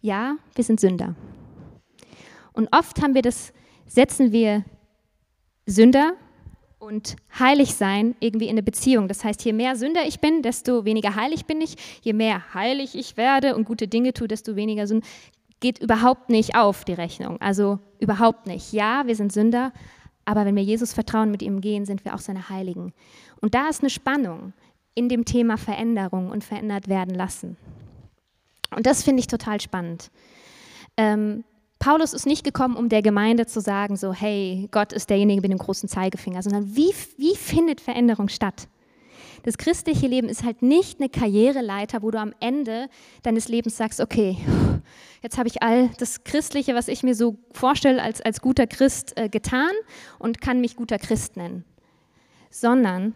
Ja, 0.00 0.36
wir 0.54 0.64
sind 0.64 0.80
Sünder. 0.80 1.14
Und 2.52 2.68
oft 2.72 3.00
haben 3.02 3.14
wir 3.14 3.22
das, 3.22 3.52
setzen 3.86 4.32
wir 4.32 4.64
Sünder 5.66 6.14
und 6.78 7.16
heilig 7.38 7.74
sein 7.74 8.16
irgendwie 8.20 8.46
in 8.46 8.52
eine 8.52 8.62
Beziehung. 8.62 9.08
Das 9.08 9.24
heißt, 9.24 9.44
je 9.44 9.52
mehr 9.52 9.76
Sünder 9.76 10.06
ich 10.06 10.20
bin, 10.20 10.42
desto 10.42 10.84
weniger 10.84 11.14
heilig 11.14 11.46
bin 11.46 11.60
ich. 11.60 11.76
Je 12.02 12.12
mehr 12.12 12.54
heilig 12.54 12.94
ich 12.94 13.16
werde 13.16 13.54
und 13.54 13.64
gute 13.64 13.88
Dinge 13.88 14.12
tue, 14.12 14.28
desto 14.28 14.56
weniger 14.56 14.86
Sünder. 14.86 15.06
Geht 15.60 15.78
überhaupt 15.80 16.28
nicht 16.28 16.54
auf, 16.54 16.84
die 16.84 16.92
Rechnung. 16.92 17.40
Also 17.40 17.78
überhaupt 17.98 18.46
nicht. 18.46 18.72
Ja, 18.72 19.06
wir 19.06 19.16
sind 19.16 19.32
Sünder, 19.32 19.72
aber 20.24 20.44
wenn 20.44 20.56
wir 20.56 20.62
Jesus 20.62 20.92
vertrauen, 20.92 21.30
mit 21.30 21.42
ihm 21.42 21.60
gehen, 21.60 21.84
sind 21.84 22.04
wir 22.04 22.14
auch 22.14 22.20
seine 22.20 22.48
Heiligen. 22.48 22.92
Und 23.40 23.54
da 23.54 23.68
ist 23.68 23.82
eine 23.82 23.90
Spannung 23.90 24.52
in 24.94 25.08
dem 25.08 25.24
Thema 25.24 25.56
Veränderung 25.56 26.30
und 26.30 26.44
verändert 26.44 26.88
werden 26.88 27.14
lassen. 27.14 27.56
Und 28.74 28.86
das 28.86 29.02
finde 29.02 29.20
ich 29.20 29.26
total 29.26 29.60
spannend. 29.60 30.10
Ähm, 30.96 31.44
Paulus 31.78 32.12
ist 32.12 32.26
nicht 32.26 32.44
gekommen, 32.44 32.76
um 32.76 32.88
der 32.88 33.02
Gemeinde 33.02 33.46
zu 33.46 33.60
sagen, 33.60 33.96
so, 33.96 34.12
hey, 34.12 34.68
Gott 34.70 34.92
ist 34.92 35.10
derjenige 35.10 35.40
mit 35.40 35.52
dem 35.52 35.58
großen 35.58 35.88
Zeigefinger, 35.88 36.42
sondern 36.42 36.74
wie, 36.74 36.92
wie 37.16 37.36
findet 37.36 37.80
Veränderung 37.80 38.28
statt? 38.28 38.68
Das 39.42 39.58
christliche 39.58 40.06
Leben 40.06 40.28
ist 40.28 40.44
halt 40.44 40.62
nicht 40.62 41.00
eine 41.00 41.08
Karriereleiter, 41.08 42.02
wo 42.02 42.10
du 42.10 42.18
am 42.18 42.34
Ende 42.40 42.88
deines 43.22 43.48
Lebens 43.48 43.76
sagst, 43.76 44.00
okay, 44.00 44.36
jetzt 45.22 45.38
habe 45.38 45.48
ich 45.48 45.62
all 45.62 45.88
das 45.98 46.24
Christliche, 46.24 46.74
was 46.74 46.88
ich 46.88 47.02
mir 47.02 47.14
so 47.14 47.38
vorstelle 47.52 48.02
als, 48.02 48.20
als 48.20 48.40
guter 48.40 48.66
Christ 48.66 49.16
äh, 49.16 49.28
getan 49.28 49.70
und 50.18 50.40
kann 50.40 50.60
mich 50.60 50.76
guter 50.76 50.98
Christ 50.98 51.36
nennen. 51.36 51.64
Sondern 52.50 53.14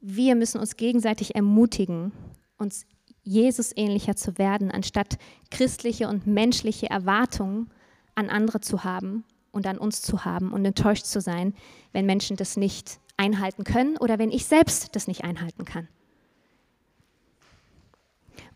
wir 0.00 0.34
müssen 0.34 0.58
uns 0.58 0.76
gegenseitig 0.76 1.34
ermutigen, 1.34 2.12
uns 2.56 2.86
Jesus 3.22 3.72
ähnlicher 3.76 4.16
zu 4.16 4.38
werden, 4.38 4.70
anstatt 4.70 5.18
christliche 5.50 6.08
und 6.08 6.26
menschliche 6.26 6.88
Erwartungen 6.88 7.70
an 8.14 8.30
andere 8.30 8.60
zu 8.60 8.84
haben 8.84 9.24
und 9.52 9.66
an 9.66 9.78
uns 9.78 10.02
zu 10.02 10.24
haben 10.24 10.52
und 10.52 10.64
enttäuscht 10.64 11.04
zu 11.04 11.20
sein, 11.20 11.54
wenn 11.92 12.06
Menschen 12.06 12.36
das 12.36 12.56
nicht 12.56 12.98
einhalten 13.20 13.64
können 13.64 13.98
oder 13.98 14.18
wenn 14.18 14.32
ich 14.32 14.46
selbst 14.46 14.96
das 14.96 15.06
nicht 15.06 15.22
einhalten 15.24 15.64
kann. 15.64 15.88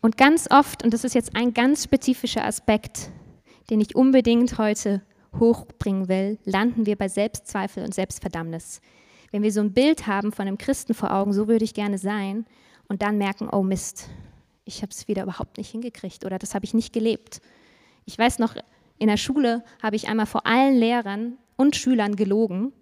Und 0.01 0.17
ganz 0.17 0.51
oft, 0.51 0.83
und 0.83 0.93
das 0.93 1.05
ist 1.05 1.15
jetzt 1.15 1.37
ein 1.37 1.55
ganz 1.55 1.85
spezifischer 1.85 2.45
Aspekt, 2.45 3.11
den 3.71 3.81
ich 3.81 3.95
unbedingt 3.95 4.59
heute 4.59 5.03
hochbringen 5.39 6.09
will, 6.09 6.39
landen 6.45 6.87
wir 6.87 6.97
bei 6.97 7.09
Selbstzweifel 7.09 7.85
und 7.85 7.95
Selbstverdammnis. 7.95 8.81
Wenn 9.31 9.43
wir 9.43 9.53
so 9.53 9.61
ein 9.61 9.73
Bild 9.73 10.07
haben 10.07 10.33
von 10.33 10.47
einem 10.47 10.59
Christen 10.59 10.95
vor 10.95 11.13
Augen, 11.13 11.33
so 11.33 11.49
würde 11.49 11.65
ich 11.65 11.75
gerne 11.75 11.99
sein, 11.99 12.47
und 12.87 13.03
dann 13.03 13.19
merken, 13.19 13.49
oh 13.51 13.63
Mist, 13.63 14.09
ich 14.65 14.83
habe 14.83 14.91
es 14.91 15.09
wieder 15.09 15.23
überhaupt 15.23 15.57
nicht 15.57 15.71
hingekriegt 15.71 16.25
oder 16.25 16.39
das 16.39 16.55
habe 16.55 16.65
ich 16.65 16.75
nicht 16.75 16.93
gelebt. 16.93 17.41
Ich 18.05 18.19
weiß 18.19 18.39
noch, 18.39 18.55
in 18.99 19.09
der 19.09 19.17
Schule 19.17 19.65
habe 19.83 19.97
ich 19.97 20.09
einmal 20.09 20.27
vor 20.27 20.47
allen 20.47 20.77
Lehrern 20.77 21.39
und 21.57 21.77
Schülern 21.77 22.17
gelogen 22.17 22.73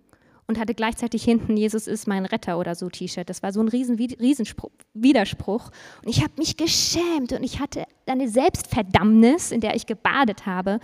und 0.52 0.59
hatte 0.59 0.75
gleichzeitig 0.75 1.25
hinten 1.25 1.56
Jesus 1.56 1.87
ist 1.87 2.06
mein 2.06 2.26
Retter 2.26 2.59
oder 2.59 2.75
so 2.75 2.90
T-Shirt. 2.90 3.30
Das 3.30 3.42
war 3.42 3.52
so 3.52 3.61
ein 3.61 3.68
riesen 3.68 3.99
Widerspruch. 3.99 5.71
Und 6.02 6.09
ich 6.09 6.23
habe 6.23 6.35
mich 6.37 6.59
geschämt 6.59 7.32
und 7.32 7.42
ich 7.42 7.59
hatte 7.59 7.87
eine 8.04 8.28
Selbstverdammnis, 8.28 9.50
in 9.50 9.62
der 9.62 9.75
ich 9.75 9.87
gebadet 9.87 10.44
habe. 10.44 10.78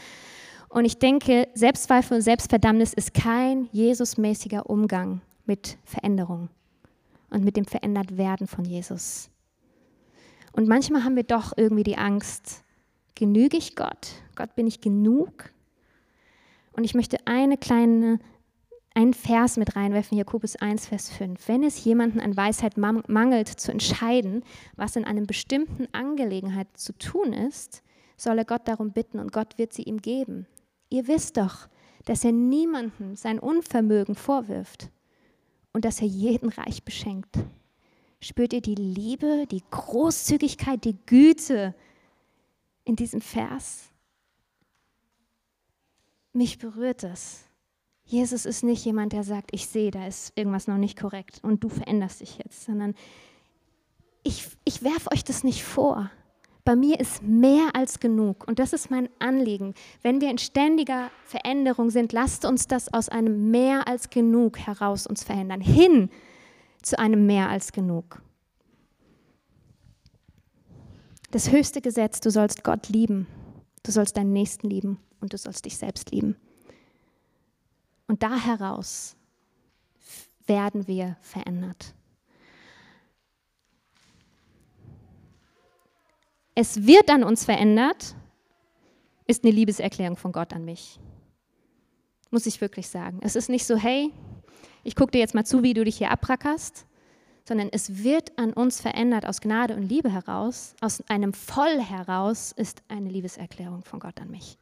Und 0.71 0.87
ich 0.87 0.99
denke, 0.99 1.49
Selbstzweifel 1.53 2.17
und 2.17 2.23
Selbstverdammnis 2.23 2.95
ist 2.95 3.13
kein 3.13 3.69
Jesusmäßiger 3.73 4.71
Umgang 4.71 5.21
mit 5.45 5.77
Veränderung 5.85 6.49
und 7.29 7.45
mit 7.45 7.57
dem 7.59 7.67
Verändertwerden 7.67 8.47
von 8.47 8.65
Jesus. 8.65 9.29
Und 10.53 10.67
manchmal 10.67 11.05
haben 11.05 11.17
wir 11.17 11.25
doch 11.25 11.53
irgendwie 11.57 11.85
die 11.85 11.99
Angst, 11.99 12.65
genüge 13.15 13.59
ich 13.59 13.77
Gott? 13.77 14.13
Gott, 14.35 14.55
bin 14.57 14.67
ich 14.67 14.81
genug? 14.81 15.51
Und 16.73 16.85
ich 16.85 16.95
möchte 16.95 17.19
eine 17.27 17.59
kleine, 17.59 18.19
einen 18.99 19.15
Vers 19.15 19.57
mit 19.59 19.77
reinwerfen, 19.77 20.19
Jakobus 20.19 20.57
1, 20.57 20.89
Vers 20.89 21.09
5. 21.11 21.47
Wenn 21.47 21.63
es 21.63 21.85
jemanden 21.85 22.19
an 22.19 22.37
Weisheit 22.37 22.77
mangelt, 22.77 23.47
zu 23.47 23.71
entscheiden, 23.71 24.43
was 24.75 24.97
in 24.97 25.05
einer 25.05 25.21
bestimmten 25.21 25.87
Angelegenheit 25.93 26.67
zu 26.77 26.93
tun 26.99 27.33
ist, 27.33 27.85
soll 28.17 28.39
er 28.39 28.45
Gott 28.45 28.67
darum 28.67 28.91
bitten 28.91 29.21
und 29.21 29.31
Gott 29.31 29.57
wird 29.57 29.73
sie 29.73 29.85
ihm 29.85 30.03
geben. 30.03 30.49
Ihr 30.89 31.07
wisst 31.07 31.37
doch, 31.37 31.69
dass 32.07 32.25
er 32.25 32.33
niemandem 32.33 33.15
sein 33.15 33.39
Unvermögen 33.39 34.17
vorwirft 34.17 34.91
und 35.73 35.85
dass 35.85 36.01
er 36.01 36.09
jeden 36.09 36.49
reich 36.49 36.83
beschenkt. 36.83 37.39
Spürt 38.21 38.53
ihr 38.53 38.63
die 38.63 38.75
Liebe, 38.75 39.47
die 39.49 39.63
Großzügigkeit, 39.71 40.85
die 40.85 40.97
Güte 41.07 41.73
in 42.85 42.97
diesem 42.97 43.21
Vers? 43.21 43.93
Mich 46.33 46.59
berührt 46.59 47.05
das. 47.05 47.48
Jesus 48.09 48.47
ist 48.47 48.65
nicht 48.65 48.87
jemand, 48.87 49.13
der 49.13 49.23
sagt, 49.23 49.51
ich 49.53 49.67
sehe, 49.67 49.91
da 49.91 50.07
ist 50.07 50.33
irgendwas 50.35 50.67
noch 50.67 50.79
nicht 50.79 50.99
korrekt 50.99 51.41
und 51.43 51.63
du 51.63 51.69
veränderst 51.69 52.23
dich 52.23 52.39
jetzt, 52.39 52.65
sondern 52.65 52.95
ich, 54.23 54.49
ich 54.65 54.83
werfe 54.83 55.13
euch 55.13 55.25
das 55.25 55.45
nicht 55.45 55.63
vor. 55.63 56.11
Bei 56.65 56.75
mir 56.75 57.01
ist 57.01 57.23
mehr 57.23 57.69
als 57.75 58.01
genug 58.01 58.49
und 58.49 58.59
das 58.59 58.73
ist 58.73 58.91
mein 58.91 59.11
Anliegen. 59.19 59.75
Wenn 60.01 60.23
wir 60.23 60.31
in 60.31 60.39
ständiger 60.39 61.11
Veränderung 61.27 61.91
sind, 61.91 62.15
lasst 62.15 62.47
uns 62.47 62.67
das 62.67 62.93
aus 62.95 63.11
einem 63.11 63.51
mehr 63.51 63.87
als 63.87 64.09
genug 64.09 64.59
heraus 64.59 65.07
uns 65.07 65.23
verändern, 65.23 65.61
hin 65.61 66.09
zu 66.81 66.99
einem 66.99 67.27
mehr 67.27 67.51
als 67.51 67.73
genug. 67.73 68.23
Das 71.31 71.51
höchste 71.51 71.83
Gesetz, 71.83 72.21
du 72.21 72.31
sollst 72.31 72.65
Gott 72.65 72.89
lieben, 72.89 73.27
du 73.83 73.93
sollst 73.93 74.17
deinen 74.17 74.33
Nächsten 74.33 74.71
lieben 74.71 74.99
und 75.21 75.35
du 75.35 75.37
sollst 75.37 75.67
dich 75.67 75.77
selbst 75.77 76.11
lieben. 76.11 76.37
Und 78.09 78.23
da 78.23 78.37
heraus 78.37 79.17
werden 80.47 80.89
wir 80.89 81.17
verändert. 81.21 81.95
Es 86.55 86.87
wird 86.87 87.09
an 87.11 87.23
uns 87.23 87.45
verändert 87.45 88.17
ist 89.29 89.45
eine 89.45 89.53
Liebeserklärung 89.53 90.17
von 90.17 90.33
Gott 90.33 90.53
an 90.53 90.65
mich. 90.65 90.99
Muss 92.31 92.47
ich 92.47 92.61
wirklich 92.61 92.89
sagen. 92.89 93.21
Es 93.23 93.37
ist 93.37 93.49
nicht 93.49 93.67
so, 93.67 93.77
hey, 93.77 94.13
ich 94.83 94.97
gucke 94.97 95.13
dir 95.13 95.19
jetzt 95.19 95.35
mal 95.35 95.45
zu, 95.45 95.63
wie 95.63 95.75
du 95.75 95.85
dich 95.85 95.99
hier 95.99 96.11
abrackerst, 96.11 96.87
sondern 97.45 97.69
es 97.71 98.03
wird 98.03 98.37
an 98.39 98.53
uns 98.53 98.81
verändert 98.81 99.27
aus 99.27 99.41
Gnade 99.41 99.77
und 99.77 99.83
Liebe 99.83 100.11
heraus, 100.11 100.75
aus 100.81 101.03
einem 101.09 101.33
Voll 101.33 101.81
heraus 101.81 102.53
ist 102.53 102.83
eine 102.89 103.09
Liebeserklärung 103.09 103.85
von 103.85 104.01
Gott 104.01 104.21
an 104.21 104.31
mich. 104.31 104.59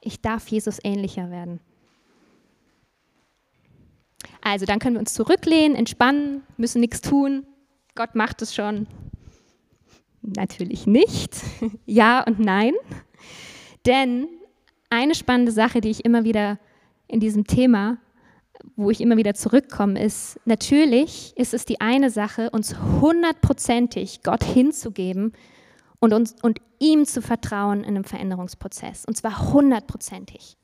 Ich 0.00 0.20
darf 0.22 0.46
Jesus 0.48 0.78
ähnlicher 0.82 1.30
werden. 1.30 1.60
Also 4.52 4.66
dann 4.66 4.78
können 4.78 4.96
wir 4.96 5.00
uns 5.00 5.14
zurücklehnen, 5.14 5.76
entspannen, 5.76 6.42
müssen 6.56 6.80
nichts 6.80 7.00
tun. 7.00 7.46
Gott 7.94 8.14
macht 8.14 8.42
es 8.42 8.54
schon. 8.54 8.86
Natürlich 10.22 10.86
nicht. 10.86 11.36
ja 11.86 12.22
und 12.22 12.38
nein. 12.38 12.72
Denn 13.86 14.26
eine 14.90 15.14
spannende 15.14 15.52
Sache, 15.52 15.80
die 15.80 15.90
ich 15.90 16.04
immer 16.04 16.24
wieder 16.24 16.58
in 17.08 17.20
diesem 17.20 17.46
Thema, 17.46 17.98
wo 18.76 18.90
ich 18.90 19.00
immer 19.00 19.16
wieder 19.16 19.34
zurückkomme, 19.34 20.02
ist, 20.02 20.40
natürlich 20.44 21.32
ist 21.36 21.54
es 21.54 21.64
die 21.64 21.80
eine 21.80 22.10
Sache, 22.10 22.50
uns 22.50 22.76
hundertprozentig 23.00 24.22
Gott 24.22 24.44
hinzugeben 24.44 25.32
und, 26.00 26.12
uns, 26.12 26.34
und 26.42 26.60
ihm 26.78 27.04
zu 27.04 27.22
vertrauen 27.22 27.80
in 27.80 27.96
einem 27.96 28.04
Veränderungsprozess. 28.04 29.04
Und 29.04 29.16
zwar 29.16 29.52
hundertprozentig. 29.52 30.56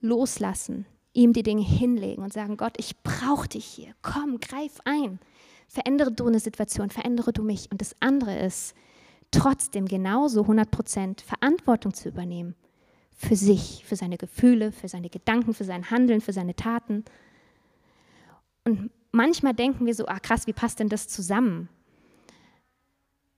Loslassen, 0.00 0.86
ihm 1.14 1.32
die 1.32 1.42
Dinge 1.42 1.62
hinlegen 1.62 2.22
und 2.22 2.32
sagen, 2.32 2.56
Gott, 2.56 2.74
ich 2.78 3.02
brauche 3.02 3.48
dich 3.48 3.64
hier. 3.64 3.92
Komm, 4.02 4.40
greif 4.40 4.80
ein. 4.84 5.18
Verändere 5.68 6.12
du 6.12 6.26
eine 6.26 6.40
Situation, 6.40 6.90
verändere 6.90 7.32
du 7.32 7.42
mich. 7.42 7.70
Und 7.70 7.80
das 7.80 7.94
andere 8.00 8.38
ist, 8.38 8.74
trotzdem 9.30 9.86
genauso 9.86 10.42
100% 10.42 11.22
Verantwortung 11.22 11.94
zu 11.94 12.08
übernehmen. 12.08 12.54
Für 13.16 13.36
sich, 13.36 13.84
für 13.84 13.96
seine 13.96 14.18
Gefühle, 14.18 14.72
für 14.72 14.88
seine 14.88 15.08
Gedanken, 15.08 15.54
für 15.54 15.64
sein 15.64 15.90
Handeln, 15.90 16.20
für 16.20 16.32
seine 16.32 16.54
Taten. 16.54 17.04
Und 18.64 18.90
manchmal 19.10 19.54
denken 19.54 19.86
wir 19.86 19.94
so, 19.94 20.06
ah 20.06 20.18
krass, 20.18 20.46
wie 20.46 20.52
passt 20.52 20.78
denn 20.78 20.88
das 20.88 21.08
zusammen? 21.08 21.68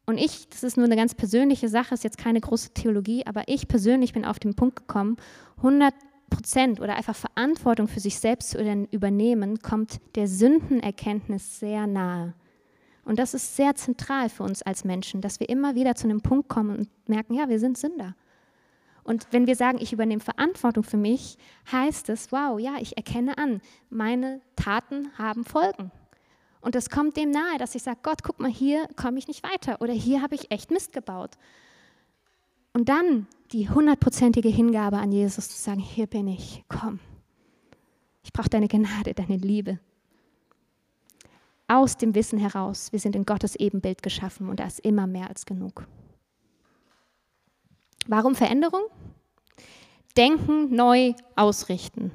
Und 0.06 0.18
ich, 0.18 0.48
das 0.50 0.62
ist 0.62 0.76
nur 0.76 0.86
eine 0.86 0.96
ganz 0.96 1.14
persönliche 1.14 1.68
Sache, 1.68 1.94
ist 1.94 2.04
jetzt 2.04 2.18
keine 2.18 2.40
große 2.40 2.74
Theologie, 2.74 3.26
aber 3.26 3.44
ich 3.46 3.68
persönlich 3.68 4.12
bin 4.12 4.24
auf 4.24 4.38
den 4.38 4.54
Punkt 4.54 4.76
gekommen, 4.76 5.16
100 5.58 5.94
Prozent 6.30 6.80
oder 6.80 6.96
einfach 6.96 7.16
Verantwortung 7.16 7.88
für 7.88 8.00
sich 8.00 8.18
selbst 8.18 8.50
zu 8.50 8.86
übernehmen, 8.90 9.60
kommt 9.60 10.00
der 10.14 10.26
Sündenerkenntnis 10.28 11.60
sehr 11.60 11.86
nahe. 11.86 12.34
Und 13.04 13.18
das 13.18 13.34
ist 13.34 13.56
sehr 13.56 13.74
zentral 13.74 14.28
für 14.28 14.42
uns 14.42 14.62
als 14.62 14.84
Menschen, 14.84 15.20
dass 15.20 15.40
wir 15.40 15.48
immer 15.48 15.74
wieder 15.74 15.94
zu 15.94 16.08
einem 16.08 16.22
Punkt 16.22 16.48
kommen 16.48 16.78
und 16.78 17.08
merken, 17.08 17.34
ja, 17.34 17.48
wir 17.48 17.58
sind 17.58 17.76
Sünder. 17.76 18.14
Und 19.02 19.26
wenn 19.30 19.46
wir 19.46 19.54
sagen, 19.54 19.78
ich 19.80 19.92
übernehme 19.92 20.22
Verantwortung 20.22 20.82
für 20.82 20.96
mich, 20.96 21.36
heißt 21.70 22.08
es, 22.08 22.32
wow, 22.32 22.58
ja, 22.58 22.76
ich 22.80 22.96
erkenne 22.96 23.36
an, 23.36 23.60
meine 23.90 24.40
Taten 24.56 25.10
haben 25.18 25.44
Folgen. 25.44 25.92
Und 26.62 26.74
das 26.74 26.88
kommt 26.88 27.18
dem 27.18 27.30
nahe, 27.30 27.58
dass 27.58 27.74
ich 27.74 27.82
sage, 27.82 28.00
Gott, 28.02 28.22
guck 28.22 28.40
mal, 28.40 28.50
hier 28.50 28.88
komme 28.96 29.18
ich 29.18 29.28
nicht 29.28 29.44
weiter 29.44 29.82
oder 29.82 29.92
hier 29.92 30.22
habe 30.22 30.34
ich 30.34 30.50
echt 30.50 30.70
Mist 30.70 30.94
gebaut. 30.94 31.32
Und 32.74 32.88
dann 32.88 33.28
die 33.52 33.70
hundertprozentige 33.70 34.48
Hingabe 34.48 34.98
an 34.98 35.12
Jesus 35.12 35.48
zu 35.48 35.56
sagen, 35.56 35.78
hier 35.78 36.08
bin 36.08 36.26
ich, 36.26 36.64
komm. 36.68 36.98
Ich 38.24 38.32
brauche 38.32 38.48
deine 38.48 38.66
Gnade, 38.66 39.14
deine 39.14 39.36
Liebe. 39.36 39.78
Aus 41.68 41.96
dem 41.96 42.14
Wissen 42.16 42.38
heraus, 42.38 42.90
wir 42.92 42.98
sind 42.98 43.14
in 43.14 43.24
Gottes 43.24 43.54
Ebenbild 43.54 44.02
geschaffen 44.02 44.48
und 44.48 44.58
da 44.58 44.66
ist 44.66 44.80
immer 44.80 45.06
mehr 45.06 45.28
als 45.28 45.46
genug. 45.46 45.86
Warum 48.08 48.34
Veränderung? 48.34 48.82
Denken 50.16 50.74
neu 50.74 51.14
ausrichten. 51.36 52.10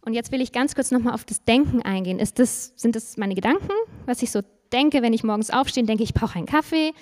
Und 0.00 0.14
jetzt 0.14 0.32
will 0.32 0.40
ich 0.40 0.52
ganz 0.52 0.74
kurz 0.74 0.90
nochmal 0.90 1.14
auf 1.14 1.24
das 1.24 1.44
Denken 1.44 1.82
eingehen. 1.82 2.18
Das, 2.34 2.72
sind 2.76 2.96
das 2.96 3.16
meine 3.18 3.34
Gedanken, 3.34 3.72
was 4.06 4.22
ich 4.22 4.30
so 4.30 4.40
denke, 4.72 5.02
wenn 5.02 5.12
ich 5.12 5.22
morgens 5.22 5.50
aufstehe, 5.50 5.84
denke 5.84 6.02
ich, 6.02 6.14
brauche 6.14 6.36
einen 6.36 6.46
Kaffee. 6.46 6.92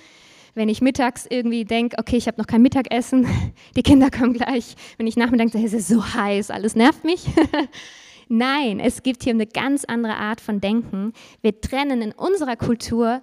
Wenn 0.55 0.69
ich 0.69 0.81
mittags 0.81 1.25
irgendwie 1.27 1.65
denke, 1.65 1.97
okay, 1.99 2.17
ich 2.17 2.27
habe 2.27 2.39
noch 2.39 2.47
kein 2.47 2.61
Mittagessen, 2.61 3.27
die 3.75 3.83
Kinder 3.83 4.09
kommen 4.09 4.33
gleich. 4.33 4.75
Wenn 4.97 5.07
ich 5.07 5.17
nachmittags 5.17 5.51
denke, 5.51 5.67
es 5.67 5.73
ist 5.73 5.87
so 5.87 6.05
heiß, 6.05 6.51
alles 6.51 6.75
nervt 6.75 7.03
mich. 7.03 7.25
Nein, 8.29 8.79
es 8.79 9.03
gibt 9.03 9.23
hier 9.23 9.33
eine 9.33 9.47
ganz 9.47 9.83
andere 9.85 10.15
Art 10.15 10.41
von 10.41 10.61
Denken. 10.61 11.13
Wir 11.41 11.59
trennen 11.59 12.01
in 12.01 12.11
unserer 12.13 12.55
Kultur 12.55 13.21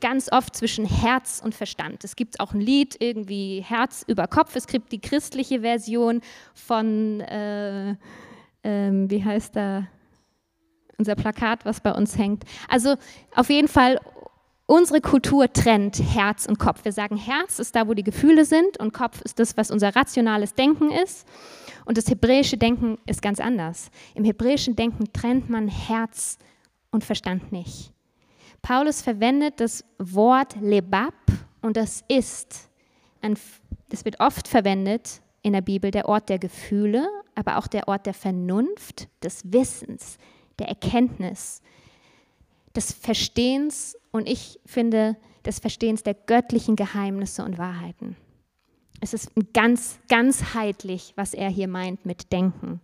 ganz 0.00 0.30
oft 0.30 0.54
zwischen 0.54 0.84
Herz 0.84 1.40
und 1.42 1.54
Verstand. 1.54 2.04
Es 2.04 2.14
gibt 2.14 2.38
auch 2.40 2.52
ein 2.52 2.60
Lied, 2.60 2.96
irgendwie 2.98 3.64
Herz 3.66 4.04
über 4.06 4.26
Kopf. 4.26 4.54
Es 4.54 4.66
gibt 4.66 4.92
die 4.92 5.00
christliche 5.00 5.60
Version 5.60 6.20
von 6.54 7.20
äh, 7.20 7.94
ähm, 8.64 9.10
wie 9.10 9.22
heißt 9.22 9.54
da, 9.54 9.86
unser 10.96 11.14
Plakat, 11.14 11.64
was 11.64 11.80
bei 11.80 11.92
uns 11.92 12.16
hängt. 12.16 12.44
Also 12.68 12.96
auf 13.34 13.50
jeden 13.50 13.68
Fall, 13.68 14.00
unsere 14.66 15.00
Kultur 15.00 15.52
trennt 15.52 15.98
Herz 15.98 16.46
und 16.46 16.58
Kopf. 16.58 16.84
Wir 16.84 16.92
sagen, 16.92 17.16
Herz 17.16 17.58
ist 17.58 17.74
da, 17.76 17.86
wo 17.88 17.94
die 17.94 18.04
Gefühle 18.04 18.44
sind 18.44 18.78
und 18.78 18.92
Kopf 18.92 19.20
ist 19.22 19.38
das, 19.38 19.56
was 19.56 19.70
unser 19.70 19.94
rationales 19.94 20.54
Denken 20.54 20.90
ist. 20.90 21.26
Und 21.84 21.98
das 21.98 22.08
hebräische 22.08 22.56
Denken 22.56 22.98
ist 23.06 23.22
ganz 23.22 23.40
anders. 23.40 23.90
Im 24.14 24.24
hebräischen 24.24 24.74
Denken 24.76 25.12
trennt 25.12 25.50
man 25.50 25.68
Herz 25.68 26.38
und 26.90 27.04
Verstand 27.04 27.52
nicht. 27.52 27.92
Paulus 28.62 29.02
verwendet 29.02 29.60
das 29.60 29.84
Wort 29.98 30.56
Lebab 30.60 31.14
und 31.60 31.76
das 31.76 32.02
ist, 32.08 32.70
das 33.90 34.04
wird 34.06 34.20
oft 34.20 34.48
verwendet 34.48 35.20
in 35.42 35.52
der 35.52 35.60
Bibel, 35.60 35.90
der 35.90 36.08
Ort 36.08 36.30
der 36.30 36.38
Gefühle, 36.38 37.06
aber 37.34 37.58
auch 37.58 37.66
der 37.66 37.88
Ort 37.88 38.06
der 38.06 38.14
Vernunft, 38.14 39.08
des 39.22 39.52
Wissens, 39.52 40.16
der 40.58 40.68
Erkenntnis, 40.68 41.60
des 42.74 42.92
Verstehens 42.92 43.96
und 44.12 44.28
ich 44.28 44.60
finde 44.66 45.16
des 45.44 45.58
Verstehens 45.58 46.02
der 46.02 46.14
göttlichen 46.14 46.76
Geheimnisse 46.76 47.44
und 47.44 47.58
Wahrheiten. 47.58 48.16
Es 49.00 49.12
ist 49.12 49.32
ganz, 49.52 49.98
ganzheitlich, 50.08 51.12
was 51.16 51.34
er 51.34 51.50
hier 51.50 51.68
meint 51.68 52.06
mit 52.06 52.32
Denken. 52.32 52.80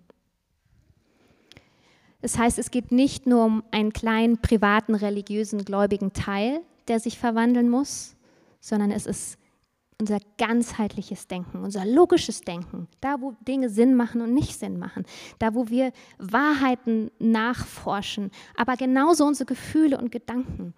Das 2.20 2.36
heißt, 2.36 2.58
es 2.58 2.70
geht 2.70 2.92
nicht 2.92 3.26
nur 3.26 3.44
um 3.44 3.62
einen 3.70 3.92
kleinen 3.92 4.38
privaten 4.38 4.94
religiösen 4.94 5.64
gläubigen 5.64 6.12
Teil, 6.12 6.60
der 6.88 7.00
sich 7.00 7.18
verwandeln 7.18 7.70
muss, 7.70 8.16
sondern 8.60 8.90
es 8.90 9.06
ist 9.06 9.38
unser 10.00 10.18
ganzheitliches 10.38 11.28
Denken, 11.28 11.62
unser 11.62 11.84
logisches 11.84 12.40
Denken, 12.40 12.88
da 13.00 13.20
wo 13.20 13.34
Dinge 13.46 13.68
Sinn 13.68 13.94
machen 13.94 14.22
und 14.22 14.32
nicht 14.32 14.58
Sinn 14.58 14.78
machen, 14.78 15.04
da 15.38 15.54
wo 15.54 15.68
wir 15.68 15.92
Wahrheiten 16.18 17.10
nachforschen, 17.18 18.30
aber 18.56 18.76
genauso 18.76 19.26
unsere 19.26 19.46
Gefühle 19.46 19.98
und 19.98 20.10
Gedanken. 20.10 20.74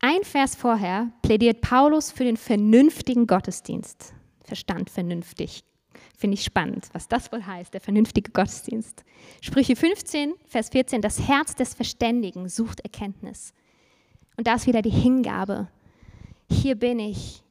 Ein 0.00 0.24
Vers 0.24 0.56
vorher 0.56 1.12
plädiert 1.20 1.60
Paulus 1.60 2.10
für 2.10 2.24
den 2.24 2.38
vernünftigen 2.38 3.26
Gottesdienst. 3.26 4.14
Verstand 4.42 4.88
vernünftig. 4.88 5.62
Finde 6.16 6.34
ich 6.34 6.44
spannend, 6.44 6.88
was 6.92 7.08
das 7.08 7.30
wohl 7.32 7.44
heißt, 7.44 7.74
der 7.74 7.82
vernünftige 7.82 8.30
Gottesdienst. 8.30 9.04
Sprüche 9.42 9.76
15, 9.76 10.32
Vers 10.46 10.70
14, 10.70 11.02
das 11.02 11.28
Herz 11.28 11.54
des 11.54 11.74
Verständigen 11.74 12.48
sucht 12.48 12.80
Erkenntnis 12.80 13.52
und 14.40 14.46
da 14.46 14.54
ist 14.54 14.66
wieder 14.66 14.80
die 14.80 14.88
Hingabe. 14.88 15.68
Hier 16.50 16.74
bin 16.74 16.98
ich. 16.98 17.42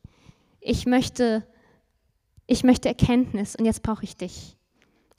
Ich 0.59 0.87
möchte, 0.87 1.45
ich 2.47 2.63
möchte 2.63 2.87
Erkenntnis 2.87 3.55
und 3.55 3.65
jetzt 3.65 3.83
brauche 3.83 4.03
ich 4.03 4.17
dich. 4.17 4.57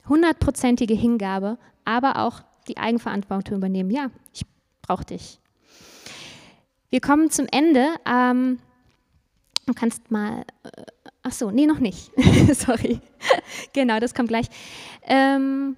Hundertprozentige 0.09 0.95
Hingabe, 0.95 1.57
aber 1.85 2.17
auch 2.25 2.41
die 2.67 2.75
Eigenverantwortung 2.75 3.55
übernehmen. 3.55 3.89
Ja, 3.89 4.11
ich 4.33 4.41
brauche 4.81 5.05
dich. 5.05 5.39
Wir 6.89 6.99
kommen 6.99 7.31
zum 7.31 7.47
Ende. 7.49 7.87
Ähm, 8.05 8.59
du 9.65 9.73
kannst 9.73 10.11
mal. 10.11 10.41
Äh, 10.63 10.83
ach 11.23 11.31
so, 11.31 11.51
nee, 11.51 11.67
noch 11.67 11.79
nicht. 11.79 12.11
Sorry. 12.53 12.99
genau, 13.71 14.01
das 14.01 14.13
kommt 14.13 14.27
gleich. 14.27 14.47
Ähm, 15.03 15.77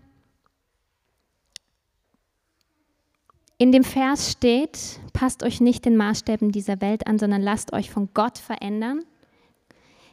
In 3.63 3.71
dem 3.71 3.85
Vers 3.85 4.29
steht, 4.29 4.99
passt 5.13 5.41
euch 5.41 5.61
nicht 5.61 5.85
den 5.85 5.95
Maßstäben 5.95 6.51
dieser 6.51 6.81
Welt 6.81 7.07
an, 7.07 7.17
sondern 7.17 7.41
lasst 7.41 7.71
euch 7.71 7.91
von 7.91 8.09
Gott 8.13 8.37
verändern, 8.37 9.05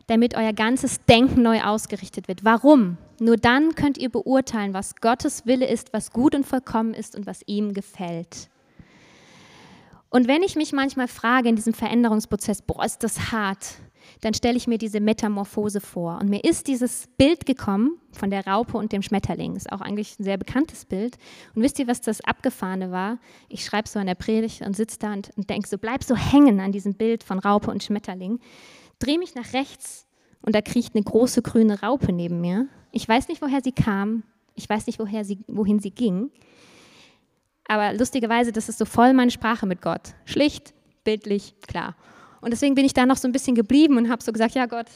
damit 0.06 0.36
euer 0.36 0.52
ganzes 0.52 1.04
Denken 1.06 1.42
neu 1.42 1.60
ausgerichtet 1.60 2.28
wird. 2.28 2.44
Warum? 2.44 2.96
Nur 3.18 3.36
dann 3.36 3.74
könnt 3.74 3.98
ihr 3.98 4.08
beurteilen, 4.08 4.72
was 4.72 4.94
Gottes 4.94 5.46
Wille 5.46 5.66
ist, 5.66 5.92
was 5.92 6.12
gut 6.12 6.36
und 6.36 6.46
vollkommen 6.46 6.94
ist 6.94 7.16
und 7.16 7.26
was 7.26 7.42
ihm 7.46 7.74
gefällt. 7.74 8.48
Und 10.10 10.28
wenn 10.28 10.44
ich 10.44 10.54
mich 10.54 10.72
manchmal 10.72 11.08
frage 11.08 11.48
in 11.48 11.56
diesem 11.56 11.74
Veränderungsprozess, 11.74 12.62
boah, 12.62 12.84
ist 12.84 13.02
das 13.02 13.32
hart, 13.32 13.66
dann 14.20 14.34
stelle 14.34 14.56
ich 14.56 14.66
mir 14.66 14.78
diese 14.78 15.00
Metamorphose 15.00 15.80
vor. 15.80 16.18
Und 16.20 16.28
mir 16.28 16.44
ist 16.44 16.66
dieses 16.66 17.08
Bild 17.16 17.46
gekommen 17.46 17.98
von 18.12 18.30
der 18.30 18.46
Raupe 18.46 18.76
und 18.76 18.92
dem 18.92 19.02
Schmetterling. 19.02 19.56
Ist 19.56 19.72
auch 19.72 19.80
eigentlich 19.80 20.18
ein 20.18 20.24
sehr 20.24 20.36
bekanntes 20.36 20.84
Bild. 20.84 21.16
Und 21.54 21.62
wisst 21.62 21.78
ihr, 21.78 21.86
was 21.86 22.00
das 22.00 22.20
Abgefahrene 22.20 22.90
war? 22.90 23.18
Ich 23.48 23.64
schreibe 23.64 23.88
so 23.88 23.98
an 23.98 24.06
der 24.06 24.14
Predigt 24.14 24.60
und 24.60 24.76
sitze 24.76 24.98
da 24.98 25.12
und, 25.12 25.30
und 25.36 25.48
denke 25.48 25.68
so, 25.68 25.78
bleib 25.78 26.04
so 26.04 26.16
hängen 26.16 26.60
an 26.60 26.72
diesem 26.72 26.94
Bild 26.94 27.24
von 27.24 27.38
Raupe 27.38 27.70
und 27.70 27.82
Schmetterling. 27.82 28.40
Drehe 28.98 29.18
mich 29.18 29.34
nach 29.34 29.54
rechts 29.54 30.06
und 30.42 30.54
da 30.54 30.60
kriecht 30.60 30.94
eine 30.94 31.04
große 31.04 31.40
grüne 31.40 31.80
Raupe 31.80 32.12
neben 32.12 32.40
mir. 32.40 32.68
Ich 32.92 33.08
weiß 33.08 33.28
nicht, 33.28 33.40
woher 33.40 33.62
sie 33.62 33.72
kam. 33.72 34.24
Ich 34.54 34.68
weiß 34.68 34.86
nicht, 34.86 34.98
woher 34.98 35.24
sie, 35.24 35.38
wohin 35.46 35.78
sie 35.78 35.90
ging. 35.90 36.30
Aber 37.66 37.94
lustigerweise, 37.94 38.52
das 38.52 38.68
ist 38.68 38.78
so 38.78 38.84
voll 38.84 39.14
meine 39.14 39.30
Sprache 39.30 39.64
mit 39.64 39.80
Gott. 39.80 40.14
Schlicht, 40.24 40.74
bildlich, 41.04 41.54
klar. 41.66 41.94
Und 42.40 42.52
deswegen 42.52 42.74
bin 42.74 42.84
ich 42.84 42.94
da 42.94 43.06
noch 43.06 43.16
so 43.16 43.28
ein 43.28 43.32
bisschen 43.32 43.54
geblieben 43.54 43.96
und 43.96 44.10
habe 44.10 44.22
so 44.22 44.32
gesagt, 44.32 44.54
ja 44.54 44.66
Gott, 44.66 44.86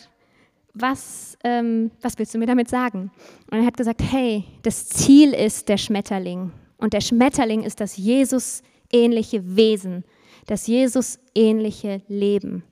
was, 0.72 1.38
ähm, 1.44 1.90
was 2.00 2.18
willst 2.18 2.34
du 2.34 2.38
mir 2.38 2.46
damit 2.46 2.68
sagen? 2.68 3.10
Und 3.50 3.58
er 3.58 3.66
hat 3.66 3.76
gesagt, 3.76 4.02
hey, 4.02 4.44
das 4.62 4.88
Ziel 4.88 5.32
ist 5.32 5.68
der 5.68 5.76
Schmetterling. 5.76 6.52
Und 6.78 6.92
der 6.92 7.00
Schmetterling 7.00 7.62
ist 7.62 7.80
das 7.80 7.96
Jesus-ähnliche 7.96 9.56
Wesen, 9.56 10.04
das 10.46 10.66
Jesus-ähnliche 10.66 12.02
Leben. 12.08 12.64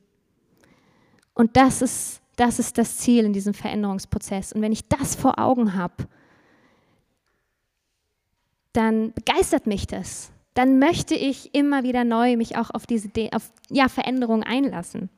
Und 1.35 1.57
das 1.57 1.81
ist, 1.81 2.21
das 2.37 2.59
ist 2.59 2.77
das 2.77 2.99
Ziel 2.99 3.25
in 3.25 3.33
diesem 3.33 3.55
Veränderungsprozess. 3.55 4.53
Und 4.53 4.63
wenn 4.63 4.73
ich 4.73 4.89
das 4.89 5.15
vor 5.15 5.39
Augen 5.39 5.75
habe, 5.75 6.09
dann 8.73 9.13
begeistert 9.13 9.67
mich 9.67 9.87
das 9.87 10.32
dann 10.55 10.79
möchte 10.79 11.15
ich 11.15 11.55
immer 11.55 11.83
wieder 11.83 12.05
neu 12.05 12.37
mich 12.37 12.57
auch 12.57 12.71
auf 12.71 12.87
diese 12.87 13.09
auf, 13.33 13.51
ja, 13.71 13.89
Veränderung 13.89 14.43
einlassen. 14.43 15.09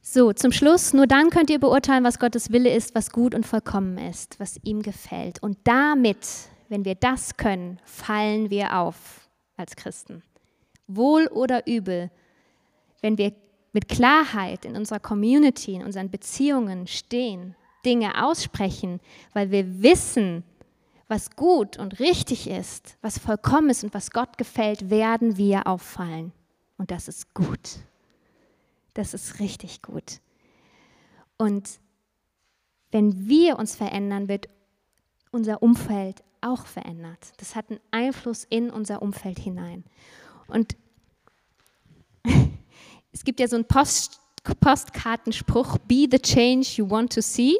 So, 0.00 0.32
zum 0.32 0.52
Schluss, 0.52 0.94
nur 0.94 1.06
dann 1.06 1.28
könnt 1.28 1.50
ihr 1.50 1.60
beurteilen, 1.60 2.02
was 2.02 2.18
Gottes 2.18 2.50
Wille 2.50 2.74
ist, 2.74 2.94
was 2.94 3.10
gut 3.10 3.34
und 3.34 3.44
vollkommen 3.44 3.98
ist, 3.98 4.40
was 4.40 4.58
ihm 4.64 4.82
gefällt. 4.82 5.42
Und 5.42 5.58
damit, 5.64 6.26
wenn 6.70 6.86
wir 6.86 6.94
das 6.94 7.36
können, 7.36 7.78
fallen 7.84 8.48
wir 8.48 8.78
auf 8.78 9.28
als 9.58 9.76
Christen. 9.76 10.22
Wohl 10.86 11.26
oder 11.26 11.66
übel, 11.66 12.10
wenn 13.02 13.18
wir 13.18 13.34
mit 13.74 13.88
Klarheit 13.88 14.64
in 14.64 14.76
unserer 14.76 14.98
Community, 14.98 15.74
in 15.74 15.84
unseren 15.84 16.10
Beziehungen 16.10 16.86
stehen 16.86 17.54
Dinge 17.88 18.22
aussprechen, 18.22 19.00
weil 19.32 19.50
wir 19.50 19.82
wissen, 19.82 20.44
was 21.06 21.30
gut 21.30 21.78
und 21.78 22.00
richtig 22.00 22.46
ist, 22.46 22.98
was 23.00 23.18
vollkommen 23.18 23.70
ist 23.70 23.82
und 23.82 23.94
was 23.94 24.10
Gott 24.10 24.36
gefällt, 24.36 24.90
werden 24.90 25.38
wir 25.38 25.66
auffallen. 25.66 26.32
Und 26.76 26.90
das 26.90 27.08
ist 27.08 27.32
gut. 27.32 27.78
Das 28.92 29.14
ist 29.14 29.40
richtig 29.40 29.80
gut. 29.80 30.20
Und 31.38 31.80
wenn 32.90 33.26
wir 33.26 33.58
uns 33.58 33.74
verändern, 33.74 34.28
wird 34.28 34.50
unser 35.30 35.62
Umfeld 35.62 36.22
auch 36.42 36.66
verändert. 36.66 37.32
Das 37.38 37.56
hat 37.56 37.70
einen 37.70 37.80
Einfluss 37.90 38.44
in 38.44 38.68
unser 38.68 39.00
Umfeld 39.00 39.38
hinein. 39.38 39.84
Und 40.46 40.76
es 43.12 43.24
gibt 43.24 43.40
ja 43.40 43.48
so 43.48 43.56
einen 43.56 43.64
Post 43.64 44.20
Postkartenspruch, 44.60 45.78
Be 45.78 46.06
the 46.10 46.18
change 46.18 46.76
you 46.76 46.88
want 46.88 47.12
to 47.14 47.22
see. 47.22 47.56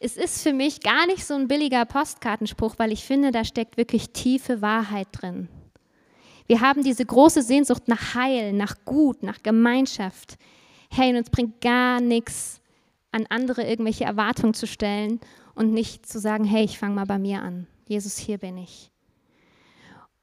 Es 0.00 0.16
ist 0.16 0.42
für 0.42 0.52
mich 0.52 0.80
gar 0.80 1.06
nicht 1.06 1.26
so 1.26 1.34
ein 1.34 1.48
billiger 1.48 1.84
Postkartenspruch, 1.84 2.74
weil 2.78 2.92
ich 2.92 3.04
finde, 3.04 3.32
da 3.32 3.44
steckt 3.44 3.76
wirklich 3.76 4.10
tiefe 4.10 4.62
Wahrheit 4.62 5.08
drin. 5.12 5.48
Wir 6.46 6.60
haben 6.60 6.82
diese 6.82 7.04
große 7.04 7.42
Sehnsucht 7.42 7.88
nach 7.88 8.14
Heil, 8.14 8.52
nach 8.52 8.76
Gut, 8.84 9.22
nach 9.22 9.42
Gemeinschaft. 9.42 10.38
Hey, 10.88 11.10
und 11.10 11.16
uns 11.16 11.30
bringt 11.30 11.60
gar 11.60 12.00
nichts, 12.00 12.60
an 13.10 13.26
andere 13.28 13.64
irgendwelche 13.68 14.04
Erwartungen 14.04 14.54
zu 14.54 14.66
stellen 14.66 15.20
und 15.54 15.72
nicht 15.72 16.06
zu 16.06 16.20
sagen, 16.20 16.44
hey, 16.44 16.64
ich 16.64 16.78
fange 16.78 16.94
mal 16.94 17.04
bei 17.04 17.18
mir 17.18 17.42
an. 17.42 17.66
Jesus, 17.88 18.16
hier 18.16 18.38
bin 18.38 18.56
ich. 18.56 18.90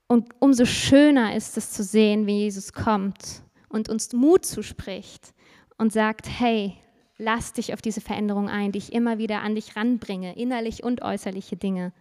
Und 0.07 0.29
umso 0.39 0.65
schöner 0.65 1.35
ist 1.35 1.57
es 1.57 1.71
zu 1.71 1.83
sehen, 1.83 2.27
wie 2.27 2.43
Jesus 2.43 2.71
kommt 2.71 3.43
und 3.69 3.89
uns 3.89 4.13
Mut 4.13 4.45
zuspricht 4.45 5.33
und 5.77 5.91
sagt, 5.91 6.27
hey, 6.29 6.77
lass 7.17 7.53
dich 7.53 7.73
auf 7.73 7.81
diese 7.81 8.01
Veränderung 8.01 8.49
ein, 8.49 8.71
die 8.71 8.79
ich 8.79 8.93
immer 8.93 9.17
wieder 9.17 9.41
an 9.41 9.55
dich 9.55 9.75
ranbringe, 9.75 10.35
innerlich 10.35 10.83
und 10.83 11.01
äußerliche 11.01 11.55
Dinge. 11.55 11.93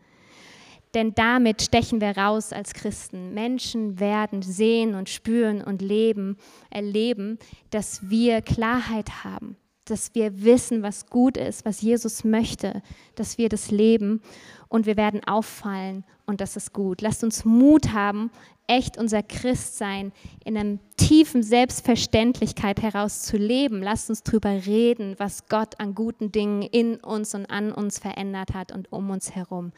Denn 0.94 1.12
damit 1.14 1.61
stechen 1.62 2.00
wir 2.00 2.16
raus 2.16 2.53
als 2.53 2.72
Christen. 2.72 3.35
Menschen 3.35 3.98
werden 3.98 4.42
sehen 4.42 4.94
und 4.94 5.09
spüren 5.09 5.62
und 5.62 5.83
leben, 5.83 6.37
erleben, 6.70 7.38
dass 7.70 8.09
wir 8.09 8.42
Klarheit 8.42 9.24
haben, 9.24 9.57
dass 9.84 10.14
wir 10.14 10.42
wissen, 10.42 10.82
was 10.82 11.06
gut 11.06 11.36
ist, 11.36 11.64
was 11.64 11.80
Jesus 11.80 12.24
möchte, 12.24 12.82
dass 13.14 13.38
wir 13.38 13.48
das 13.48 13.70
leben 13.70 14.22
und 14.68 14.86
wir 14.86 14.96
werden 14.96 15.22
auffallen 15.24 16.04
und 16.26 16.40
das 16.40 16.56
ist 16.56 16.72
gut. 16.72 17.02
Lasst 17.02 17.22
uns 17.22 17.44
Mut 17.44 17.92
haben, 17.92 18.30
echt 18.66 18.96
unser 18.96 19.22
Christsein 19.22 20.12
in 20.44 20.56
einer 20.56 20.78
tiefen 20.96 21.42
Selbstverständlichkeit 21.42 22.80
heraus 22.80 23.22
zu 23.22 23.36
leben. 23.36 23.82
Lasst 23.82 24.08
uns 24.08 24.22
darüber 24.22 24.50
reden, 24.66 25.16
was 25.18 25.48
Gott 25.48 25.78
an 25.78 25.94
guten 25.94 26.32
Dingen 26.32 26.62
in 26.62 26.96
uns 26.96 27.34
und 27.34 27.46
an 27.46 27.72
uns 27.72 27.98
verändert 27.98 28.54
hat 28.54 28.72
und 28.72 28.90
um 28.90 29.10
uns 29.10 29.34
herum. 29.34 29.72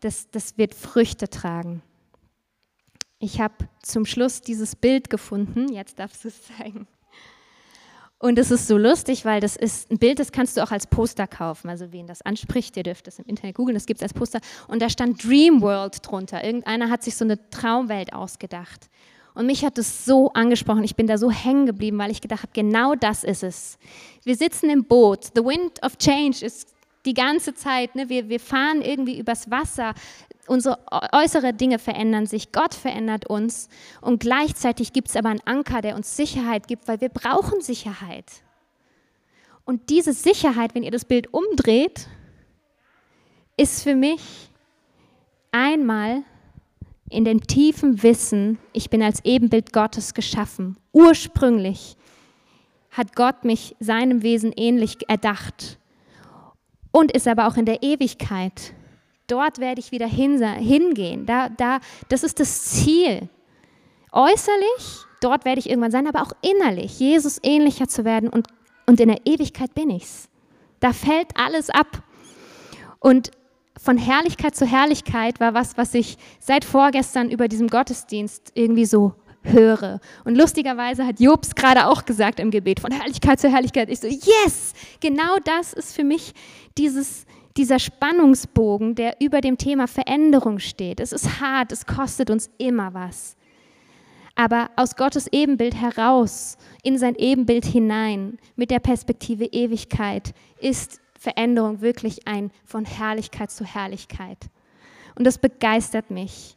Das, 0.00 0.30
das 0.30 0.56
wird 0.56 0.74
Früchte 0.74 1.28
tragen. 1.28 1.82
Ich 3.18 3.40
habe 3.40 3.54
zum 3.82 4.04
Schluss 4.04 4.40
dieses 4.40 4.74
Bild 4.74 5.10
gefunden. 5.10 5.72
Jetzt 5.72 5.98
darfst 5.98 6.24
du 6.24 6.28
es 6.28 6.42
zeigen. 6.42 6.88
Und 8.22 8.38
es 8.38 8.52
ist 8.52 8.68
so 8.68 8.78
lustig, 8.78 9.24
weil 9.24 9.40
das 9.40 9.56
ist 9.56 9.90
ein 9.90 9.98
Bild, 9.98 10.20
das 10.20 10.30
kannst 10.30 10.56
du 10.56 10.62
auch 10.62 10.70
als 10.70 10.86
Poster 10.86 11.26
kaufen. 11.26 11.68
Also 11.68 11.90
wen 11.90 12.06
das 12.06 12.22
anspricht, 12.22 12.76
ihr 12.76 12.84
dürft 12.84 13.08
das 13.08 13.18
im 13.18 13.24
Internet 13.24 13.56
googeln, 13.56 13.74
das 13.74 13.84
gibt 13.84 13.98
es 13.98 14.04
als 14.04 14.14
Poster. 14.14 14.38
Und 14.68 14.80
da 14.80 14.88
stand 14.88 15.24
Dream 15.24 15.60
World 15.60 15.98
drunter. 16.08 16.44
Irgendeiner 16.44 16.88
hat 16.88 17.02
sich 17.02 17.16
so 17.16 17.24
eine 17.24 17.50
Traumwelt 17.50 18.12
ausgedacht. 18.12 18.90
Und 19.34 19.46
mich 19.46 19.64
hat 19.64 19.76
es 19.76 20.04
so 20.04 20.32
angesprochen, 20.34 20.84
ich 20.84 20.94
bin 20.94 21.08
da 21.08 21.18
so 21.18 21.32
hängen 21.32 21.66
geblieben, 21.66 21.98
weil 21.98 22.12
ich 22.12 22.20
gedacht 22.20 22.42
habe, 22.42 22.52
genau 22.52 22.94
das 22.94 23.24
ist 23.24 23.42
es. 23.42 23.76
Wir 24.22 24.36
sitzen 24.36 24.70
im 24.70 24.84
Boot, 24.84 25.32
the 25.34 25.42
wind 25.42 25.82
of 25.84 25.98
change 25.98 26.46
ist 26.46 26.72
die 27.04 27.14
ganze 27.14 27.54
Zeit, 27.54 27.96
ne? 27.96 28.08
wir, 28.08 28.28
wir 28.28 28.38
fahren 28.38 28.82
irgendwie 28.82 29.18
übers 29.18 29.50
Wasser, 29.50 29.94
unsere 30.46 30.78
äußeren 31.12 31.56
Dinge 31.56 31.78
verändern 31.78 32.26
sich, 32.26 32.52
Gott 32.52 32.74
verändert 32.74 33.26
uns 33.26 33.68
und 34.00 34.20
gleichzeitig 34.20 34.92
gibt 34.92 35.08
es 35.08 35.16
aber 35.16 35.28
einen 35.28 35.46
Anker, 35.46 35.80
der 35.80 35.94
uns 35.94 36.16
Sicherheit 36.16 36.66
gibt, 36.66 36.88
weil 36.88 37.00
wir 37.00 37.08
brauchen 37.08 37.60
Sicherheit. 37.60 38.26
Und 39.64 39.90
diese 39.90 40.12
Sicherheit, 40.12 40.74
wenn 40.74 40.82
ihr 40.82 40.90
das 40.90 41.04
Bild 41.04 41.32
umdreht, 41.32 42.08
ist 43.56 43.82
für 43.82 43.94
mich 43.94 44.50
einmal 45.52 46.22
in 47.08 47.24
dem 47.24 47.46
tiefen 47.46 48.02
Wissen, 48.02 48.58
ich 48.72 48.90
bin 48.90 49.02
als 49.02 49.24
Ebenbild 49.24 49.72
Gottes 49.72 50.14
geschaffen. 50.14 50.78
Ursprünglich 50.92 51.96
hat 52.90 53.14
Gott 53.14 53.44
mich 53.44 53.76
seinem 53.78 54.22
Wesen 54.22 54.52
ähnlich 54.56 55.08
erdacht 55.08 55.78
und 56.90 57.12
ist 57.12 57.28
aber 57.28 57.46
auch 57.46 57.56
in 57.56 57.66
der 57.66 57.82
Ewigkeit 57.82 58.74
dort 59.26 59.58
werde 59.58 59.80
ich 59.80 59.92
wieder 59.92 60.06
hingehen. 60.06 61.26
Da, 61.26 61.48
da, 61.48 61.80
das 62.08 62.22
ist 62.22 62.40
das 62.40 62.64
Ziel. 62.64 63.28
Äußerlich, 64.12 65.06
dort 65.20 65.44
werde 65.44 65.58
ich 65.58 65.70
irgendwann 65.70 65.90
sein, 65.90 66.06
aber 66.06 66.22
auch 66.22 66.32
innerlich, 66.42 66.98
Jesus 66.98 67.38
ähnlicher 67.42 67.88
zu 67.88 68.04
werden 68.04 68.28
und, 68.28 68.48
und 68.86 69.00
in 69.00 69.08
der 69.08 69.26
Ewigkeit 69.26 69.74
bin 69.74 69.90
ich's. 69.90 70.28
Da 70.80 70.92
fällt 70.92 71.28
alles 71.36 71.70
ab. 71.70 72.02
Und 72.98 73.30
von 73.80 73.96
Herrlichkeit 73.96 74.54
zu 74.54 74.66
Herrlichkeit 74.66 75.40
war 75.40 75.54
was, 75.54 75.76
was 75.76 75.94
ich 75.94 76.18
seit 76.38 76.64
vorgestern 76.64 77.30
über 77.30 77.48
diesem 77.48 77.68
Gottesdienst 77.68 78.52
irgendwie 78.54 78.84
so 78.84 79.14
höre. 79.42 80.00
Und 80.24 80.36
lustigerweise 80.36 81.06
hat 81.06 81.20
Jobs 81.20 81.54
gerade 81.54 81.86
auch 81.86 82.04
gesagt 82.04 82.38
im 82.38 82.50
Gebet, 82.50 82.80
von 82.80 82.92
Herrlichkeit 82.92 83.40
zu 83.40 83.48
Herrlichkeit. 83.48 83.88
Ich 83.90 84.00
so, 84.00 84.06
yes, 84.06 84.72
genau 85.00 85.36
das 85.44 85.72
ist 85.72 85.94
für 85.94 86.04
mich 86.04 86.32
dieses, 86.78 87.26
dieser 87.56 87.78
Spannungsbogen, 87.78 88.94
der 88.94 89.20
über 89.20 89.40
dem 89.40 89.58
Thema 89.58 89.86
Veränderung 89.86 90.58
steht. 90.58 91.00
Es 91.00 91.12
ist 91.12 91.40
hart, 91.40 91.72
es 91.72 91.86
kostet 91.86 92.30
uns 92.30 92.50
immer 92.58 92.94
was. 92.94 93.36
Aber 94.34 94.70
aus 94.76 94.96
Gottes 94.96 95.28
Ebenbild 95.30 95.74
heraus, 95.74 96.56
in 96.82 96.98
sein 96.98 97.14
Ebenbild 97.16 97.66
hinein, 97.66 98.38
mit 98.56 98.70
der 98.70 98.78
Perspektive 98.80 99.44
Ewigkeit, 99.44 100.34
ist 100.58 101.00
Veränderung 101.18 101.82
wirklich 101.82 102.26
ein 102.26 102.50
von 102.64 102.84
Herrlichkeit 102.84 103.50
zu 103.50 103.64
Herrlichkeit. 103.64 104.38
Und 105.14 105.24
das 105.24 105.38
begeistert 105.38 106.10
mich. 106.10 106.56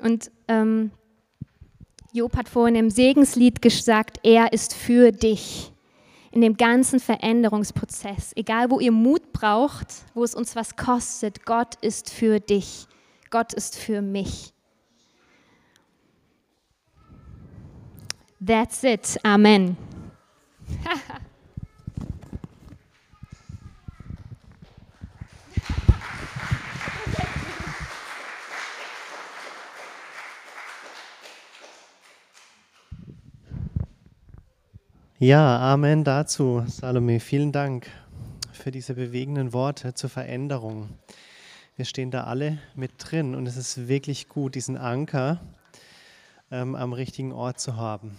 Und 0.00 0.30
ähm, 0.46 0.90
Job 2.12 2.36
hat 2.36 2.48
vorhin 2.48 2.76
im 2.76 2.90
Segenslied 2.90 3.62
gesagt, 3.62 4.20
er 4.22 4.52
ist 4.52 4.74
für 4.74 5.10
dich 5.10 5.72
in 6.30 6.40
dem 6.40 6.56
ganzen 6.56 7.00
Veränderungsprozess. 7.00 8.32
Egal, 8.36 8.70
wo 8.70 8.80
ihr 8.80 8.92
Mut 8.92 9.32
braucht, 9.32 9.88
wo 10.14 10.24
es 10.24 10.34
uns 10.34 10.56
was 10.56 10.76
kostet, 10.76 11.44
Gott 11.44 11.74
ist 11.80 12.10
für 12.10 12.40
dich. 12.40 12.86
Gott 13.30 13.52
ist 13.52 13.76
für 13.76 14.02
mich. 14.02 14.52
That's 18.44 18.84
it. 18.84 19.18
Amen. 19.24 19.76
Ja, 35.20 35.72
Amen 35.72 36.04
dazu, 36.04 36.62
Salome. 36.68 37.18
Vielen 37.18 37.50
Dank 37.50 37.88
für 38.52 38.70
diese 38.70 38.94
bewegenden 38.94 39.52
Worte 39.52 39.92
zur 39.92 40.10
Veränderung. 40.10 40.90
Wir 41.74 41.86
stehen 41.86 42.12
da 42.12 42.22
alle 42.22 42.58
mit 42.76 42.92
drin 42.98 43.34
und 43.34 43.48
es 43.48 43.56
ist 43.56 43.88
wirklich 43.88 44.28
gut, 44.28 44.54
diesen 44.54 44.76
Anker 44.76 45.40
ähm, 46.52 46.76
am 46.76 46.92
richtigen 46.92 47.32
Ort 47.32 47.58
zu 47.58 47.76
haben. 47.76 48.16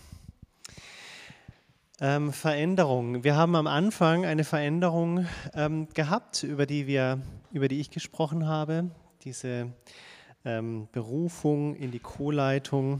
Ähm, 2.01 2.33
Veränderung. 2.33 3.23
Wir 3.23 3.37
haben 3.37 3.55
am 3.55 3.67
Anfang 3.67 4.25
eine 4.25 4.43
Veränderung 4.43 5.25
ähm, 5.53 5.87
gehabt, 5.93 6.43
über 6.43 6.65
die, 6.65 6.85
wir, 6.85 7.21
über 7.53 7.69
die 7.69 7.79
ich 7.79 7.91
gesprochen 7.91 8.45
habe, 8.45 8.91
diese 9.23 9.71
ähm, 10.43 10.89
Berufung 10.91 11.75
in 11.75 11.91
die 11.91 11.99
Co-Leitung. 11.99 12.99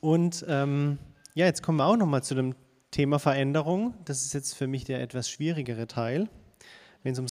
Und 0.00 0.44
ähm, 0.46 0.98
ja, 1.32 1.46
jetzt 1.46 1.62
kommen 1.62 1.78
wir 1.78 1.86
auch 1.86 1.96
nochmal 1.96 2.22
zu 2.22 2.34
dem 2.34 2.54
Thema 2.90 3.18
Veränderung. 3.18 3.94
Das 4.04 4.24
ist 4.24 4.32
jetzt 4.32 4.54
für 4.54 4.66
mich 4.66 4.84
der 4.84 5.00
etwas 5.00 5.30
schwierigere 5.30 5.86
Teil, 5.86 6.28
wenn 7.02 7.12
es 7.12 7.18
um 7.18 7.26